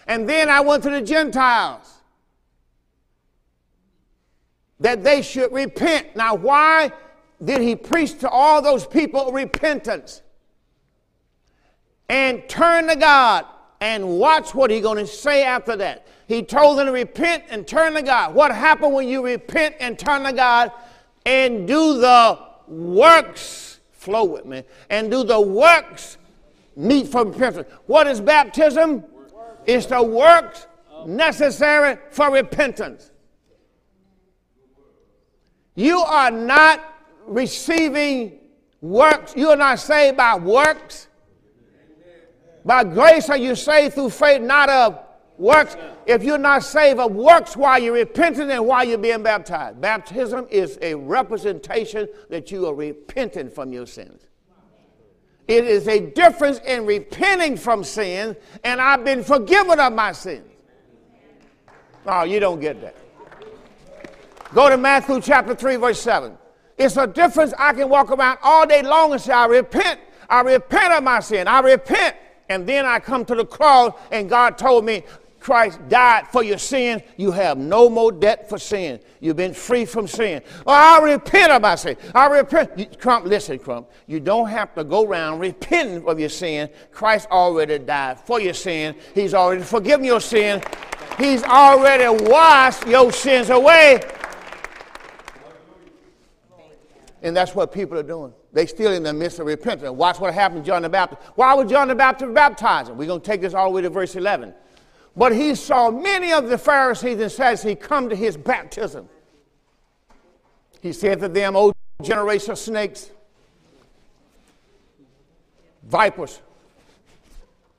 [0.07, 1.99] And then I went to the Gentiles
[4.81, 6.17] that they should repent.
[6.17, 6.93] Now, why
[7.45, 10.23] did he preach to all those people repentance?
[12.09, 13.45] And turn to God
[13.81, 16.07] and watch what he's going to say after that.
[16.27, 18.35] He told them to repent and turn to God.
[18.35, 20.73] What happened when you repent and turn to God
[21.25, 23.81] and do the works?
[23.93, 24.65] Flow with me.
[24.91, 26.19] And do the works
[26.77, 27.69] meet for repentance.
[27.87, 29.05] What is baptism?
[29.67, 30.67] It's the works
[31.07, 33.11] necessary for repentance.
[35.75, 36.83] You are not
[37.27, 38.39] receiving
[38.81, 39.35] works.
[39.37, 41.08] You are not saved by works.
[42.69, 44.99] By grace are you saved through faith, not of
[45.39, 45.75] works.
[46.05, 50.47] If you're not saved of works while you're repenting and while you're being baptized, baptism
[50.51, 54.27] is a representation that you are repenting from your sins.
[55.47, 60.45] It is a difference in repenting from sin and I've been forgiven of my sins.
[62.05, 62.97] Oh, you don't get that.
[64.53, 66.37] Go to Matthew chapter 3, verse 7.
[66.77, 67.55] It's a difference.
[67.59, 70.01] I can walk around all day long and say, I repent.
[70.29, 71.49] I repent of my sin.
[71.49, 72.15] I repent.
[72.49, 75.05] And then I come to the cross, and God told me,
[75.41, 77.03] Christ died for your sin.
[77.17, 79.01] You have no more debt for sin.
[79.21, 80.43] You've been free from sin.
[80.67, 81.97] Well, I repent of my sin.
[82.15, 82.77] I repent.
[82.77, 83.89] You, Crump, listen, Crump.
[84.07, 86.69] You don't have to go around repenting of your sin.
[86.91, 88.97] Christ already died for your sin.
[89.15, 90.63] He's already forgiven your sin.
[91.19, 94.01] He's already washed your sins away.
[97.23, 98.33] And that's what people are doing.
[98.59, 99.93] They still in the midst of repentance.
[99.93, 101.23] Watch what happened to John the Baptist.
[101.37, 102.97] Why was John the Baptist baptizing?
[102.97, 104.53] We're going to take this all the way to verse 11.
[105.17, 109.09] But he saw many of the Pharisees and Sadducees come to his baptism.
[110.81, 113.13] He said to them, O generation of snakes,
[115.85, 116.41] vipers,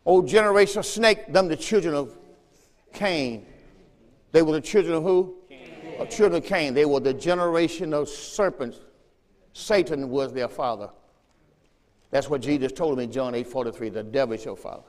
[0.06, 2.18] O generation of snake, them the children of
[2.94, 3.46] Cain.
[4.32, 5.36] They were the children of who?
[5.50, 6.00] Cain.
[6.00, 6.74] Of children of Cain.
[6.74, 8.80] They were the generation of serpents
[9.60, 10.89] Satan was their father.
[12.12, 14.84] That's what Jesus told them in John 8 43 the devil is your father.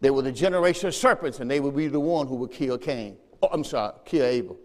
[0.00, 2.78] They were the generation of serpents, and they would be the one who would kill
[2.78, 3.16] Cain.
[3.42, 4.56] Oh, I'm sorry, kill Abel.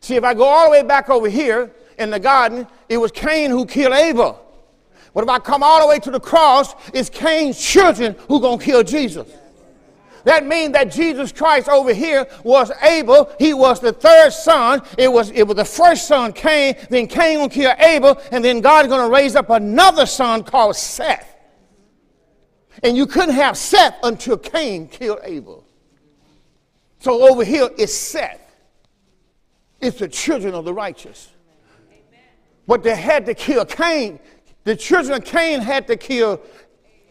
[0.00, 3.12] See, if I go all the way back over here in the garden, it was
[3.12, 4.40] Cain who killed Abel.
[5.14, 8.58] But if I come all the way to the cross, it's Cain's children who going
[8.58, 9.26] to kill Jesus.
[10.24, 13.30] That means that Jesus Christ over here was Abel.
[13.38, 14.82] He was the third son.
[14.96, 16.76] It was, it was the first son, Cain.
[16.88, 18.20] Then Cain will kill Abel.
[18.32, 21.36] And then God is going to raise up another son called Seth.
[22.82, 25.66] And you couldn't have Seth until Cain killed Abel.
[26.98, 28.40] So over here is Seth.
[29.80, 31.30] It's the children of the righteous.
[32.66, 34.18] But they had to kill Cain.
[34.64, 36.40] The children of Cain had to kill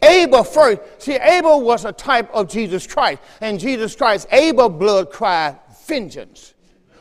[0.03, 0.81] Abel first.
[0.99, 3.21] See, Abel was a type of Jesus Christ.
[3.41, 6.53] And Jesus Christ, Abel blood cried vengeance.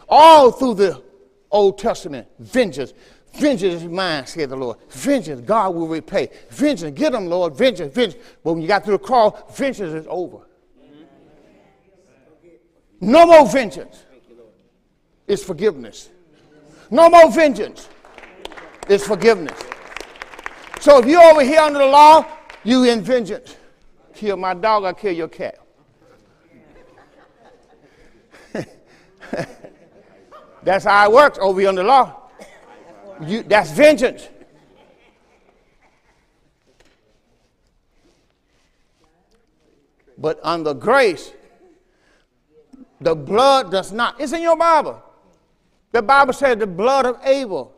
[0.08, 1.02] All through the
[1.50, 2.92] Old Testament, vengeance.
[3.34, 4.78] Vengeance is mine, said the Lord.
[4.90, 6.28] Vengeance, God will repay.
[6.50, 7.56] Vengeance, get them, Lord.
[7.56, 8.22] Vengeance, vengeance.
[8.44, 10.38] But when you got through the cross, vengeance is over.
[13.00, 14.04] No more vengeance.
[15.26, 16.10] It's forgiveness.
[16.90, 17.88] No more vengeance.
[18.88, 19.58] It's forgiveness.
[20.80, 22.26] So if you're over here under the law,
[22.64, 23.56] you in vengeance.
[24.14, 25.58] Kill my dog, I kill your cat.
[30.62, 32.28] that's how it works over under law.
[33.20, 34.28] You, that's vengeance.
[40.18, 41.32] But under grace,
[43.00, 44.20] the blood does not.
[44.20, 45.02] It's in your Bible.
[45.90, 47.74] The Bible said the blood of Abel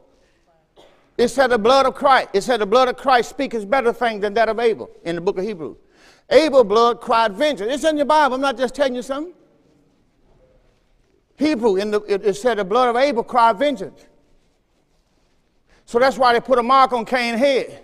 [1.16, 2.28] it said the blood of Christ.
[2.32, 5.20] It said the blood of Christ speaks better things than that of Abel in the
[5.20, 5.76] book of Hebrews.
[6.30, 7.72] Abel blood cried vengeance.
[7.72, 8.36] It's in your Bible.
[8.36, 9.34] I'm not just telling you something.
[11.36, 14.06] Hebrew, in the, it, it said the blood of Abel cried vengeance.
[15.84, 17.82] So that's why they put a mark on Cain's head.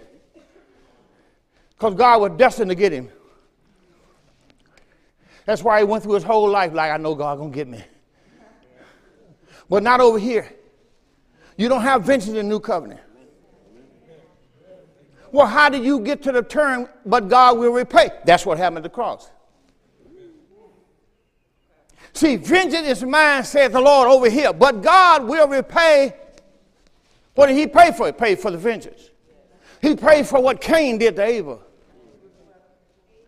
[1.70, 3.10] Because God was destined to get him.
[5.44, 7.68] That's why he went through his whole life like, I know God going to get
[7.68, 7.82] me.
[9.68, 10.52] But not over here.
[11.56, 13.00] You don't have vengeance in the new covenant.
[15.32, 18.10] Well, how did you get to the term, but God will repay?
[18.24, 19.30] That's what happened at the cross.
[22.12, 26.14] See, vengeance is mine, saith the Lord over here, but God will repay.
[27.34, 28.06] What did he pay for?
[28.06, 29.10] He paid for the vengeance.
[29.80, 31.62] He paid for what Cain did to Abel.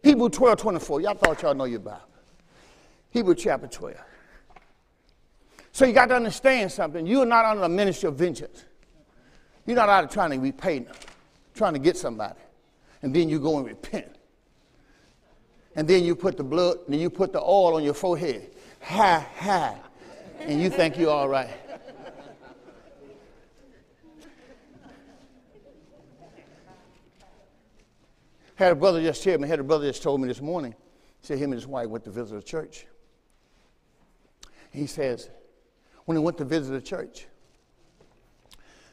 [0.03, 1.01] He Hebrew 12, 24.
[1.01, 2.01] Y'all thought y'all know your Bible.
[3.11, 3.97] Hebrew chapter 12.
[5.71, 7.07] So you got to understand something.
[7.07, 8.65] You are not under the ministry of vengeance.
[9.65, 10.85] You're not out of trying to repay,
[11.55, 12.39] trying to get somebody.
[13.03, 14.17] And then you go and repent.
[15.75, 18.51] And then you put the blood, and you put the oil on your forehead.
[18.83, 19.75] Ha, ha.
[20.41, 21.51] And you think you're all right.
[28.55, 30.75] Had a brother just tell me, had a brother just told me this morning,
[31.23, 32.87] said him and his wife went to visit a church.
[34.71, 35.31] He says,
[36.05, 37.27] when they went to visit a church,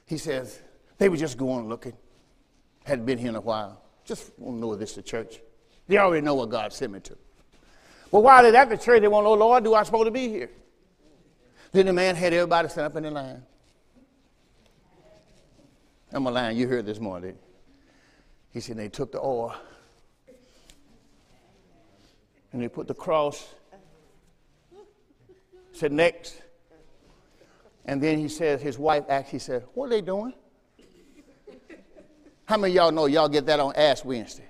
[0.06, 0.62] he says,
[0.98, 1.94] they were just going looking.
[2.90, 3.80] Hadn't been here in a while.
[4.04, 5.40] Just want to know if this is the church.
[5.88, 7.16] They already know what God sent me to.
[8.12, 10.12] But while they're at the church, they want to know, Lord, do I supposed to
[10.12, 10.50] be here?
[11.72, 13.44] Then the man had everybody stand up in the line.
[16.12, 17.38] I'm a line you heard this morning.
[18.50, 19.54] He said they took the oil
[22.52, 23.54] and they put the cross.
[25.74, 26.42] Said next.
[27.86, 30.34] And then he says, his wife asked, he said, What are they doing?
[32.50, 34.48] How many y'all know y'all get that on Ash Wednesday?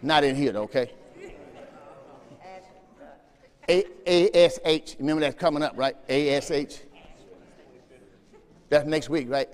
[0.00, 0.92] Not in here, okay?
[3.68, 4.96] ASH.
[4.98, 5.94] Remember that's coming up, right?
[6.08, 6.78] ASH.
[8.70, 9.46] That's next week, right?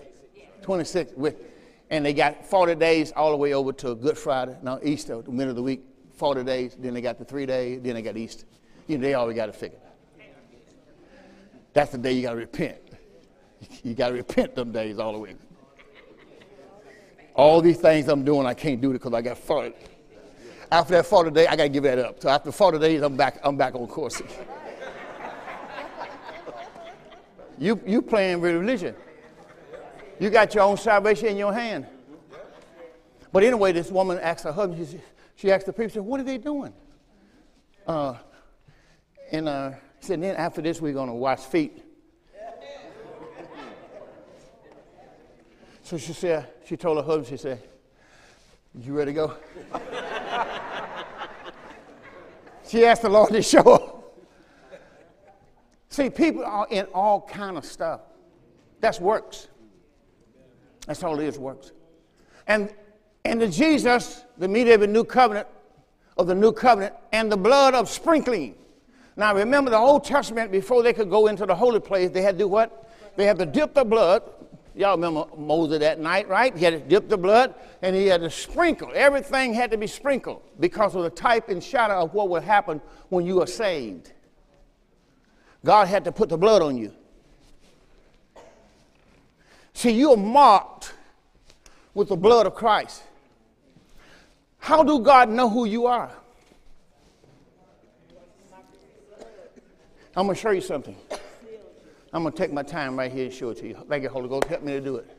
[0.63, 1.15] 26.
[1.91, 4.57] And they got 40 days all the way over to Good Friday.
[4.63, 5.83] Now, Easter, the middle of the week,
[6.15, 6.77] 40 days.
[6.79, 7.81] Then they got the three days.
[7.83, 8.47] Then they got Easter.
[8.87, 9.81] You know, they always got to figure.
[11.73, 12.79] That's the day you got to repent.
[13.83, 15.35] You got to repent them days all the way.
[17.35, 19.75] All these things I'm doing, I can't do it because I got 40.
[20.71, 22.21] After that 40 day, I got to give that up.
[22.21, 24.21] So after 40 days, I'm back, I'm back on course.
[27.59, 28.95] you, you playing with religion.
[30.19, 31.87] You got your own salvation in your hand.
[33.33, 35.01] But anyway, this woman asked her husband, she,
[35.37, 36.73] she asked the people, What are they doing?
[37.87, 38.15] Uh,
[39.31, 41.83] and uh, said, Then after this, we're going to wash feet.
[45.93, 47.63] So she said, she told her husband, she said,
[48.81, 49.37] You ready to go?
[52.67, 54.15] she asked the Lord to show up.
[55.91, 58.01] See, people are in all kind of stuff.
[58.81, 59.49] That's works.
[60.87, 61.73] That's all it is, works.
[62.47, 62.73] And,
[63.27, 65.47] and the Jesus, the mediator of the new covenant,
[66.17, 68.55] of the new covenant, and the blood of sprinkling.
[69.15, 72.39] Now remember the Old Testament, before they could go into the holy place, they had
[72.39, 72.91] to do what?
[73.17, 74.23] They had to dip the blood.
[74.75, 76.57] Y'all remember Moses that night, right?
[76.57, 78.91] He had to dip the blood and he had to sprinkle.
[78.95, 82.81] Everything had to be sprinkled because of the type and shadow of what would happen
[83.11, 84.13] when you are saved.
[85.65, 86.93] God had to put the blood on you.
[89.75, 90.95] See, you're marked
[91.95, 93.03] with the blood of Christ.
[94.59, 96.11] How do God know who you are?
[100.15, 100.97] I'm going to show you something.
[102.13, 103.77] I'm going to take my time right here and show it to you.
[103.89, 104.45] Thank you, Holy Ghost.
[104.45, 105.17] Help me to do it.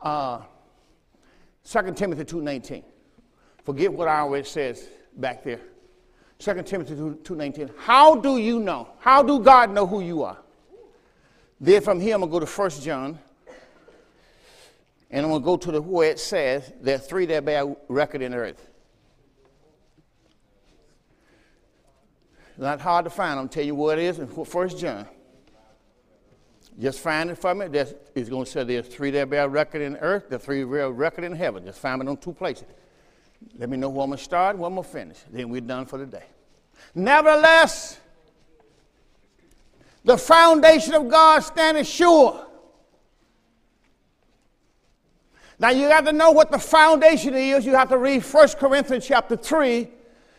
[0.00, 0.40] Uh,
[1.64, 2.82] 2 Timothy 2.19.
[3.62, 5.60] Forget what I always says back there.
[6.38, 7.70] 2 Timothy 2.19.
[7.78, 8.88] How do you know?
[8.98, 10.38] How do God know who you are?
[11.60, 13.18] Then from here, I'm going to go to 1 John
[15.10, 17.74] and I'm going to go to the where it says there are three that bear
[17.88, 18.68] record in earth.
[22.56, 23.38] Not hard to find.
[23.38, 25.06] I'm tell you what it is in First John.
[26.80, 27.66] Just find it for me.
[27.66, 27.94] There's,
[28.28, 31.32] going to say there's three that bear record in earth, the three bear record in
[31.32, 31.64] heaven.
[31.64, 32.66] Just find it on two places.
[33.58, 35.18] Let me know where I'm going to start, where I'm going to finish.
[35.30, 36.24] Then we're done for the day.
[36.94, 37.98] Nevertheless,
[40.04, 42.48] the foundation of God standeth sure
[45.58, 47.66] Now you got to know what the foundation is.
[47.66, 49.88] You have to read 1 Corinthians chapter 3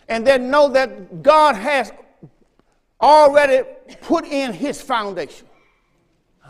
[0.07, 1.91] and then know that God has
[3.01, 3.67] already
[4.01, 5.47] put in his foundation.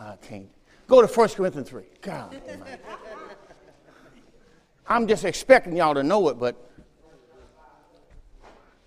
[0.10, 0.50] I can't.
[0.88, 1.84] Go to 1 Corinthians 3.
[2.02, 2.42] God.
[4.88, 6.72] I'm just expecting y'all to know it, but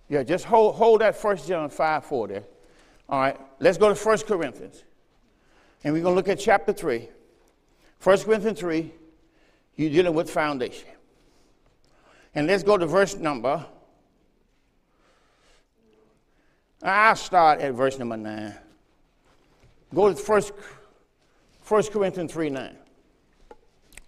[0.09, 2.45] yeah, just hold, hold that 1 John 5 4 there.
[3.09, 4.83] All right, let's go to 1 Corinthians.
[5.85, 7.09] And we're going to look at chapter 3.
[8.03, 8.93] 1 Corinthians 3,
[9.77, 10.89] you're dealing with foundation.
[12.35, 13.65] And let's go to verse number.
[16.83, 18.55] I'll start at verse number 9.
[19.95, 20.53] Go to first,
[21.67, 22.77] 1 Corinthians 3 9.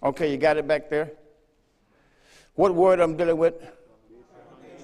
[0.03, 1.13] Okay, you got it back there?
[2.55, 3.55] What word I'm dealing with?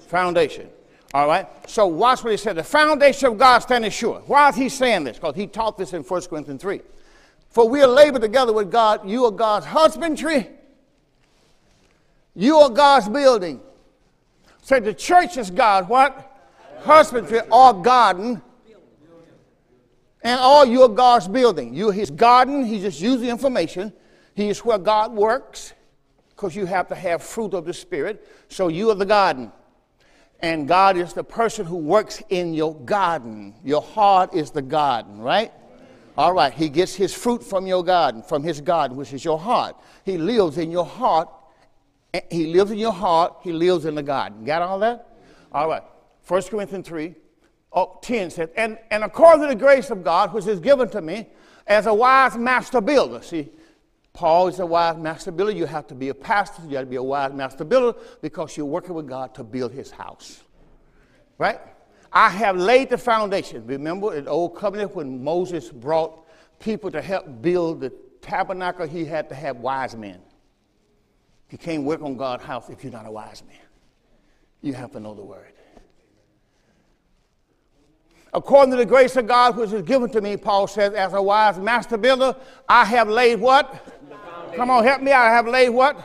[0.07, 0.69] Foundation.
[1.13, 1.47] All right.
[1.69, 2.55] So watch what he said.
[2.55, 4.21] The foundation of God standing sure.
[4.25, 5.17] Why is he saying this?
[5.17, 6.81] Because he taught this in 1 Corinthians 3.
[7.49, 9.07] For we are labored together with God.
[9.07, 10.49] You are God's husbandry
[12.33, 13.59] You are God's building.
[14.61, 16.27] Say the church is God, what?
[16.79, 18.41] Husbandry or garden.
[20.23, 21.73] And all you are God's building.
[21.73, 22.63] You're his garden.
[22.63, 23.91] He just used the information.
[24.35, 25.73] He is where God works
[26.29, 28.27] because you have to have fruit of the Spirit.
[28.49, 29.51] So you are the garden.
[30.41, 33.53] And God is the person who works in your garden.
[33.63, 35.51] Your heart is the garden, right?
[36.17, 36.51] All right.
[36.51, 39.75] He gets his fruit from your garden, from his garden, which is your heart.
[40.03, 41.29] He lives in your heart.
[42.13, 43.37] Eh, he lives in your heart.
[43.43, 44.43] He lives in the garden.
[44.43, 45.07] Got all that?
[45.51, 45.83] All right.
[46.27, 47.15] 1 Corinthians 3,
[47.73, 51.01] oh, 10 says, and, and according to the grace of God, which is given to
[51.01, 51.27] me
[51.67, 53.21] as a wise master builder.
[53.21, 53.49] See,
[54.13, 55.53] Paul is a wise master builder.
[55.53, 56.63] You have to be a pastor.
[56.67, 59.71] You have to be a wise master builder because you're working with God to build
[59.71, 60.43] his house.
[61.37, 61.59] Right?
[62.11, 63.65] I have laid the foundation.
[63.65, 66.27] Remember in the old covenant when Moses brought
[66.59, 67.91] people to help build the
[68.21, 70.19] tabernacle, he had to have wise men.
[71.49, 73.57] You can't work on God's house if you're not a wise man.
[74.61, 75.53] You have to know the word.
[78.33, 81.21] According to the grace of God which is given to me, Paul says, as a
[81.21, 82.35] wise master builder,
[82.67, 83.99] I have laid what?
[84.55, 85.11] Come on, help me.
[85.11, 85.97] I have laid what?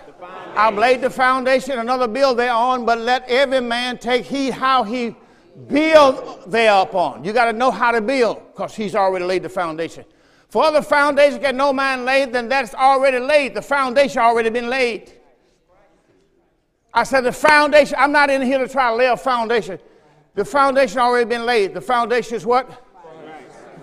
[0.57, 5.15] I've laid the foundation, another build thereon, but let every man take heed how he
[5.69, 7.25] build thereupon.
[7.25, 10.05] You got to know how to build because he's already laid the foundation.
[10.49, 13.55] For other foundation can no man lay, then that's already laid.
[13.55, 15.13] The foundation already been laid.
[16.95, 19.79] I said the foundation, I'm not in here to try to lay a foundation.
[20.37, 21.73] The foundation already been laid.
[21.73, 22.85] The foundation is what?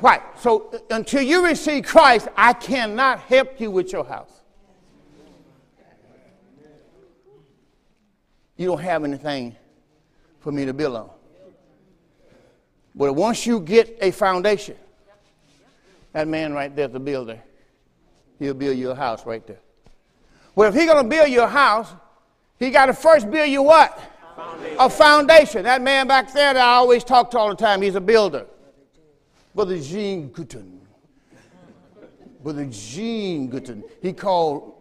[0.01, 0.21] Right.
[0.39, 4.29] So uh, until you receive Christ, I cannot help you with your house.
[8.55, 9.55] You don't have anything
[10.41, 11.09] for me to build on.
[12.93, 14.75] But once you get a foundation,
[16.11, 17.41] that man right there, the builder,
[18.37, 19.59] he'll build you a house right there.
[20.53, 21.91] Well, if he's going to build you a house,
[22.59, 23.99] he got to first build you what?
[24.79, 25.63] A foundation.
[25.63, 28.45] That man back there that I always talk to all the time, he's a builder.
[29.55, 30.79] Brother Gene Gutten.
[32.43, 33.83] Brother Gene Gutten.
[34.01, 34.73] He called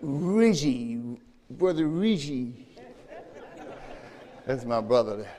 [0.00, 1.18] Reggie,
[1.50, 2.66] Brother Reggie.
[4.46, 5.36] That's my brother there.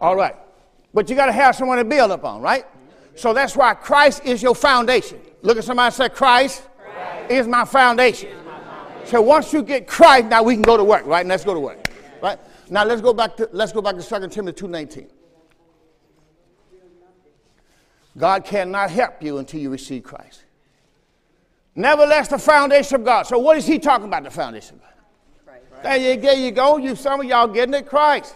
[0.00, 0.34] All right.
[0.92, 2.64] But you got to have someone to build upon, right?
[3.14, 5.20] So that's why Christ is your foundation.
[5.42, 7.30] Look at somebody say, Christ, Christ.
[7.30, 8.30] is my foundation.
[9.04, 11.20] So once you get Christ, now we can go to work, right?
[11.20, 11.85] And let's go to work.
[12.22, 12.38] Right?
[12.70, 15.08] Now let's go back to let's go back to 2 Timothy 2:19.
[18.18, 20.44] God cannot help you until you receive Christ.
[21.74, 23.24] Nevertheless, the foundation of God.
[23.24, 25.52] So what is he talking about, the foundation of God?
[25.52, 25.82] Right.
[25.82, 26.78] There, you, there you go.
[26.78, 28.34] You some of y'all getting it, Christ.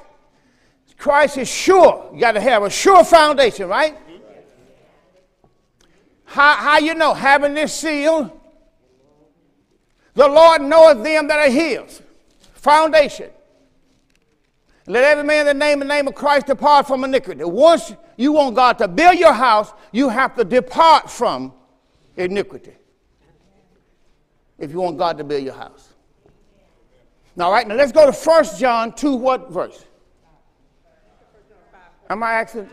[0.98, 2.10] Christ is sure.
[2.12, 3.96] You got to have a sure foundation, right?
[6.26, 7.14] How, how you know?
[7.14, 8.38] Having this seal,
[10.14, 12.02] the Lord knoweth them that are his.
[12.52, 13.30] Foundation.
[14.86, 17.44] Let every man the name the name of Christ depart from iniquity.
[17.44, 21.52] Once you want God to build your house, you have to depart from
[22.16, 22.72] iniquity.
[24.58, 25.94] If you want God to build your house.
[27.38, 29.84] All right, now, let's go to 1 John 2, what verse?
[32.08, 32.68] Am I asking?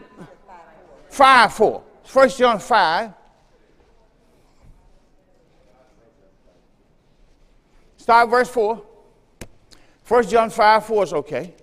[1.09, 1.83] 5 4.
[2.11, 3.13] 1 John 5.
[7.97, 8.81] Start verse 4.
[10.07, 11.53] 1 John 5 4 is okay.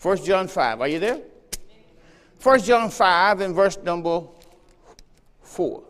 [0.00, 0.80] 1 John 5.
[0.80, 1.20] Are you there?
[2.42, 4.22] 1 John 5 and verse number
[5.42, 5.82] 4.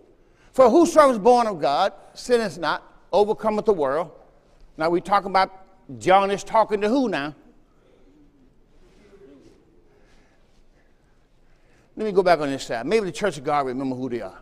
[0.53, 2.83] For whosoever is born of God sinneth not,
[3.13, 4.11] overcometh the world.
[4.77, 5.53] Now we talk about
[5.99, 7.35] John is talking to who now?
[11.97, 12.87] Let me go back on this side.
[12.87, 14.39] Maybe the Church of God remember who they are.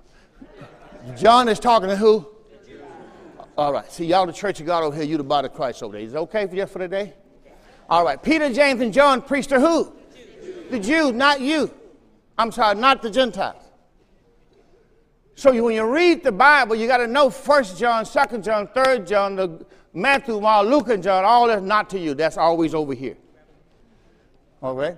[1.17, 2.29] John is talking to who?
[3.57, 3.91] All right.
[3.91, 6.03] See, y'all the Church of God over here, you the body of Christ over there.
[6.03, 7.15] Is it okay for just for today?
[7.89, 8.21] All right.
[8.23, 9.93] Peter, James, and John preached to who?
[10.71, 11.73] The Jews, not you.
[12.39, 13.63] I'm sorry, not the Gentiles.
[15.37, 19.01] So when you read the Bible, you got to know 1 John, 2 John, 3
[19.01, 22.15] John, the Matthew, Mark, Luke, and John, all that's not to you.
[22.15, 23.17] That's always over here.
[24.63, 24.97] All right?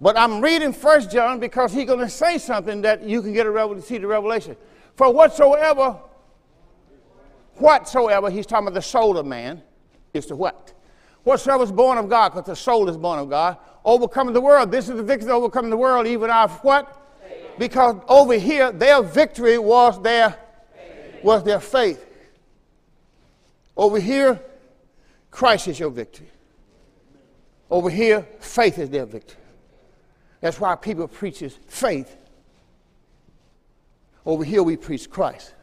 [0.00, 3.46] But I'm reading First John because he's going to say something that you can get
[3.46, 4.56] a revel- see the revelation.
[4.96, 5.98] For whatsoever,
[7.56, 9.62] whatsoever, he's talking about the soul of man,
[10.14, 10.72] is to what?
[11.24, 14.70] Whatsoever is born of God, because the soul is born of God, overcoming the world.
[14.70, 16.96] This is the victory overcoming the world, even our what?
[17.58, 21.22] Because over here, their victory was their faith.
[21.22, 22.06] was their faith.
[23.76, 24.40] Over here,
[25.30, 26.30] Christ is your victory.
[27.70, 29.36] Over here, faith is their victory.
[30.40, 32.16] That's why people preaches faith.
[34.24, 35.54] Over here we preach Christ.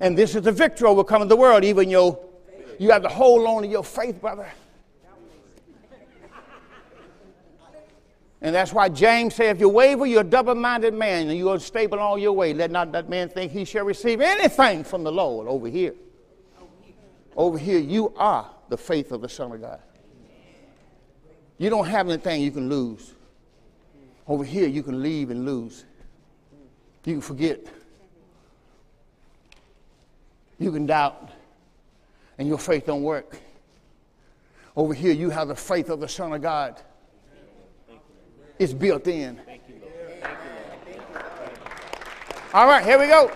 [0.00, 2.18] And this is the victory overcoming the world, even your,
[2.78, 4.48] you have to hold on to your faith, brother.
[8.42, 11.98] And that's why James said, if you waver, you're a double-minded man, and you're unstable
[11.98, 12.52] all your way.
[12.52, 15.94] Let not that man think he shall receive anything from the Lord over here.
[17.34, 19.80] Over here, you are the faith of the Son of God.
[21.58, 23.14] You don't have anything you can lose.
[24.28, 25.84] Over here, you can leave and lose.
[27.04, 27.60] You can forget.
[30.58, 31.30] You can doubt,
[32.38, 33.38] and your faith don't work.
[34.76, 36.80] Over here, you have the faith of the Son of God.
[38.58, 39.40] It's built in.
[42.52, 43.30] All right, here we go.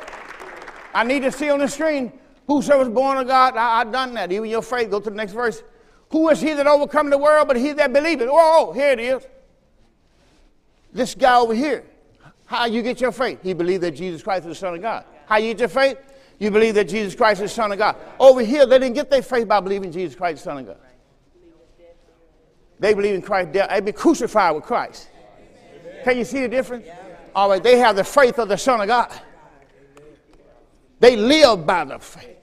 [0.95, 2.13] I need to see on the screen
[2.47, 3.57] whosoever is born of God.
[3.57, 4.33] I, have done that.
[4.33, 4.91] Even your faith.
[4.91, 5.63] Go to the next verse.
[6.11, 8.29] Who is he that overcome the world but he that believeth?
[8.31, 9.27] Oh, here it is.
[10.93, 11.85] This guy over here.
[12.47, 13.39] How you get your faith?
[13.43, 15.05] He believed that Jesus Christ is the Son of God.
[15.27, 15.99] How you get your faith?
[16.41, 17.97] You believe that Jesus Christ is Son of God.
[18.19, 20.79] Over here, they didn't get their faith by believing Jesus Christ Son of God.
[22.79, 23.53] They believe in Christ.
[23.53, 25.11] They be crucified with Christ.
[26.03, 26.89] Can you see the difference?
[27.35, 29.13] All right, they have the faith of the Son of God.
[30.99, 32.39] They live by the faith.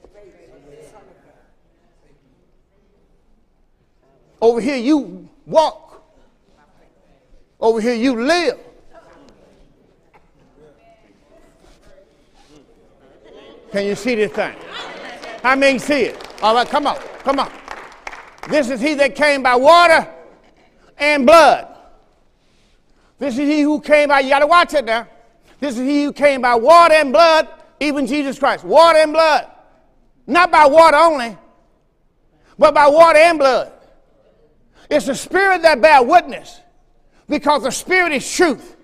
[4.40, 6.04] Over here, you walk.
[7.60, 8.60] Over here, you live.
[13.70, 14.54] Can you see this thing?
[15.42, 16.28] How many see it?
[16.42, 17.50] All right, come on, come on.
[18.48, 20.08] This is he that came by water
[20.96, 21.68] and blood.
[23.18, 25.06] This is he who came by, you got to watch it now.
[25.60, 27.48] This is he who came by water and blood,
[27.80, 28.64] even Jesus Christ.
[28.64, 29.50] Water and blood.
[30.26, 31.36] Not by water only,
[32.58, 33.72] but by water and blood.
[34.90, 36.60] It's the Spirit that bear witness,
[37.28, 38.76] because the Spirit is truth.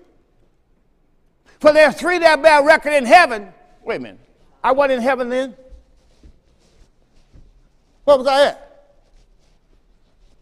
[1.59, 3.47] For there are three that bear record in heaven.
[3.83, 4.19] Wait a minute.
[4.65, 5.55] I wasn't in heaven then.
[8.03, 8.87] What was I at?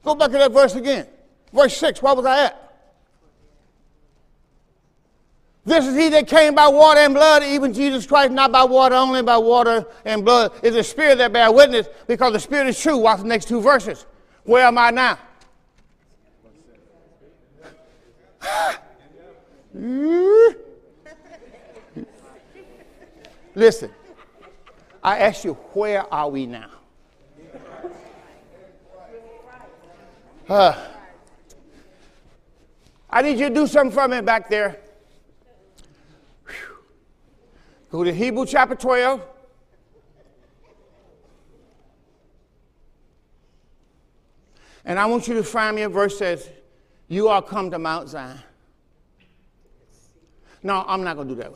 [0.05, 1.07] Go back to that verse again.
[1.51, 2.73] Verse 6, what was I at?
[5.65, 8.95] This is he that came by water and blood, even Jesus Christ, not by water
[8.95, 10.53] only, by water and blood.
[10.63, 12.95] Is the Spirit that bear witness, because the Spirit is true.
[12.95, 14.05] Watch the next two verses.
[14.45, 15.19] Where am I now?
[19.73, 20.51] Hmm?
[23.55, 23.89] Listen,
[25.03, 26.69] I ask you, where are we now?
[30.47, 30.75] Uh,
[33.09, 34.77] I need you to do something for me back there.
[37.89, 39.21] Go to Hebrew chapter 12.
[44.85, 46.49] And I want you to find me a verse that says,
[47.07, 48.39] You are come to Mount Zion.
[50.61, 51.53] No, I'm not going to do that.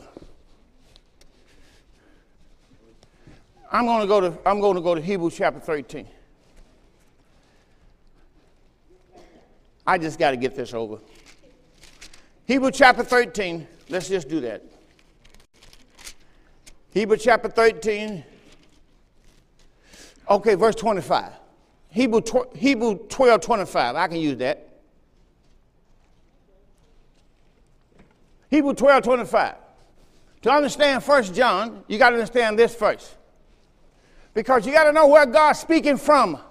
[3.71, 6.07] I'm going to go to I'm going to go to Hebrews chapter 13.
[9.85, 10.99] I just got to get this over.
[12.45, 13.67] Hebrew chapter 13.
[13.89, 14.63] Let's just do that.
[16.91, 18.23] Hebrew chapter 13.
[20.29, 21.31] Okay, verse 25.
[21.89, 23.95] Hebrew, tw- Hebrew 12 25.
[23.95, 24.67] I can use that.
[28.49, 29.55] Hebrew 12 25.
[30.43, 33.16] To understand First John, you got to understand this first.
[34.37, 36.37] Because you got to know where God's speaking from.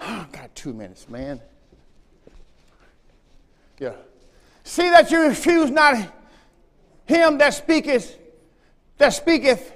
[0.00, 1.40] Oh, got two minutes, man.
[3.78, 3.92] Yeah.
[4.64, 5.96] See that you refuse not
[7.06, 8.18] him that speaketh
[8.98, 9.72] that speaketh,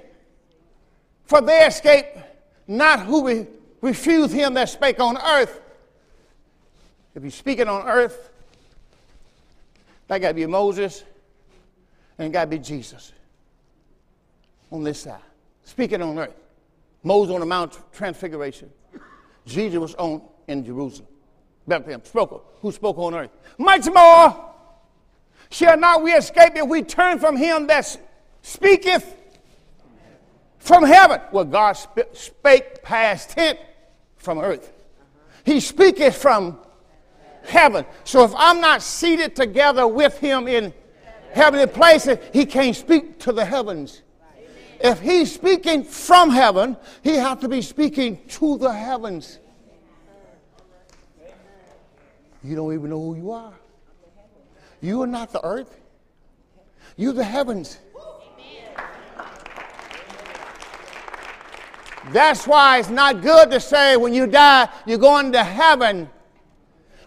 [1.23, 2.05] for they escape
[2.67, 3.47] not who re-
[3.81, 5.61] refuse him that spake on earth.
[7.15, 8.29] If he's speaking on earth,
[10.09, 11.01] that got to be Moses
[12.19, 13.13] and got to be Jesus
[14.69, 15.21] on this side.
[15.69, 16.33] Speaking on earth.
[17.03, 18.71] Moses on the Mount Transfiguration.
[19.45, 21.07] Jesus was on in Jerusalem.
[21.67, 22.03] Bethlehem.
[22.03, 23.29] Spoke, who spoke on earth.
[23.59, 24.51] Much more
[25.51, 27.97] shall not we escape if we turn from him that
[28.41, 29.15] speaketh
[30.57, 31.21] from heaven.
[31.31, 33.59] Well, God sp- spake past tense
[34.17, 34.73] from earth.
[35.45, 36.57] He speaketh from
[37.43, 37.85] heaven.
[38.05, 40.73] So if I'm not seated together with him in
[41.31, 44.01] heavenly places, he can't speak to the heavens.
[44.81, 49.39] If he's speaking from heaven, he has to be speaking to the heavens.
[52.43, 53.53] You don't even know who you are.
[54.81, 55.77] You are not the earth.
[56.95, 57.79] You're the heavens.
[62.11, 66.09] That's why it's not good to say when you die, you're going to heaven.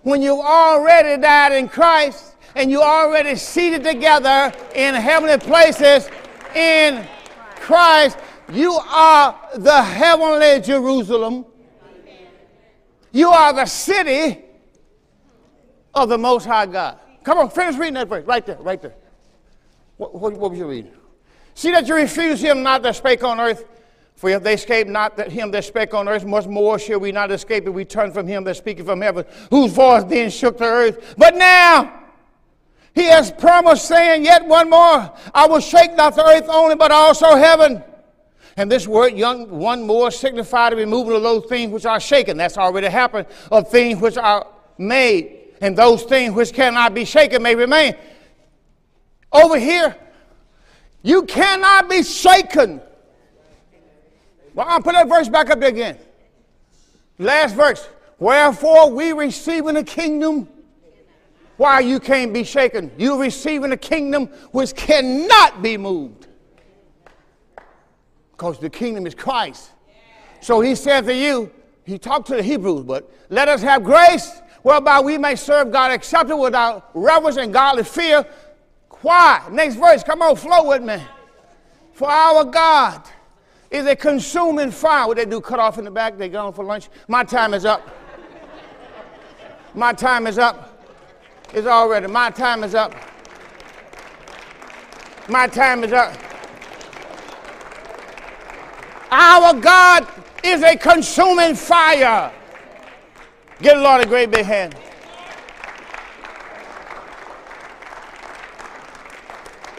[0.02, 6.08] When you already died in Christ and you already seated together in heavenly places
[6.54, 7.06] in
[7.62, 8.18] Christ,
[8.52, 11.46] you are the heavenly Jerusalem.
[13.12, 14.42] You are the city
[15.94, 16.98] of the Most High God.
[17.22, 18.26] Come on, finish reading that verse.
[18.26, 18.94] Right there, right there.
[19.96, 20.92] What, what, what was you reading?
[21.54, 23.64] See that you refuse him not that spake on earth.
[24.16, 27.12] For if they escape not that him that spake on earth, much more shall we
[27.12, 30.58] not escape if we turn from him that speaketh from heaven, whose voice then shook
[30.58, 31.14] the earth.
[31.16, 32.01] But now
[32.94, 36.90] he has promised, saying, Yet one more, I will shake not the earth only, but
[36.90, 37.82] also heaven.
[38.56, 42.36] And this word, young, one more, signify the removal of those things which are shaken.
[42.36, 44.46] That's already happened, of things which are
[44.76, 45.38] made.
[45.62, 47.94] And those things which cannot be shaken may remain.
[49.32, 49.96] Over here,
[51.02, 52.80] you cannot be shaken.
[54.54, 55.98] Well, I'll put that verse back up again.
[57.18, 57.88] Last verse.
[58.18, 60.48] Wherefore we receiving a kingdom.
[61.56, 62.90] Why you can't be shaken?
[62.98, 66.26] You're receiving a kingdom which cannot be moved.
[68.32, 69.70] Because the kingdom is Christ.
[70.40, 71.50] So he said to you,
[71.84, 75.90] he talked to the Hebrews, but let us have grace whereby we may serve God
[75.90, 78.24] acceptable without reverence and godly fear.
[79.02, 79.46] Why?
[79.50, 81.02] Next verse, come on, flow with me.
[81.92, 83.02] For our God
[83.70, 85.06] is a consuming fire.
[85.06, 86.88] What they do, cut off in the back, they go for lunch.
[87.08, 87.88] My time is up.
[89.74, 90.71] My time is up.
[91.52, 92.94] It's already, my time is up.
[95.28, 96.16] My time is up.
[99.10, 100.06] Our God
[100.42, 102.32] is a consuming fire.
[103.60, 104.74] Get a Lord a great big hand.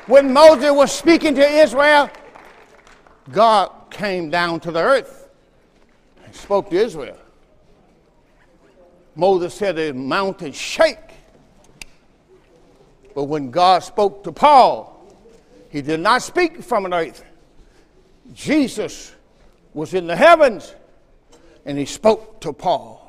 [0.05, 2.09] When Moses was speaking to Israel,
[3.31, 5.29] God came down to the earth
[6.23, 7.17] and spoke to Israel.
[9.15, 11.12] Moses said the mountain shake.
[13.13, 14.89] But when God spoke to Paul,
[15.69, 17.23] he did not speak from an earth.
[18.33, 19.13] Jesus
[19.73, 20.73] was in the heavens
[21.65, 22.99] and he spoke to Paul.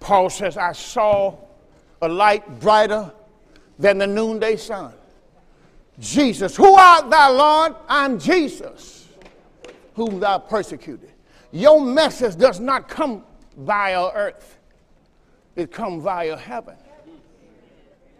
[0.00, 1.36] Paul says, I saw
[2.00, 3.10] a light brighter
[3.78, 4.92] than the noonday sun.
[5.98, 7.74] Jesus, who art thou, Lord?
[7.88, 9.08] I'm Jesus,
[9.94, 11.10] whom thou persecuted.
[11.52, 13.24] Your message does not come
[13.56, 14.58] via earth,
[15.54, 16.76] it comes via heaven.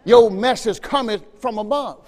[0.05, 2.07] Your message cometh from above,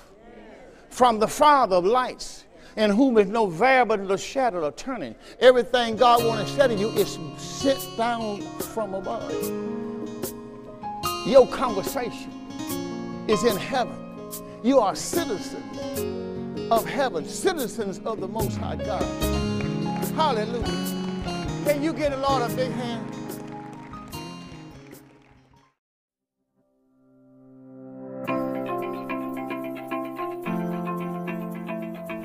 [0.90, 2.46] from the Father of lights,
[2.78, 5.16] in whom is no variable shadow of turning.
[5.40, 9.32] Everything God wants to say to you is sent down from above.
[11.28, 12.32] Your conversation
[13.28, 13.98] is in heaven.
[14.64, 19.04] You are citizens of heaven, citizens of the Most High God.
[20.16, 20.64] Hallelujah.
[21.66, 23.06] Can you get a Lord a big hand?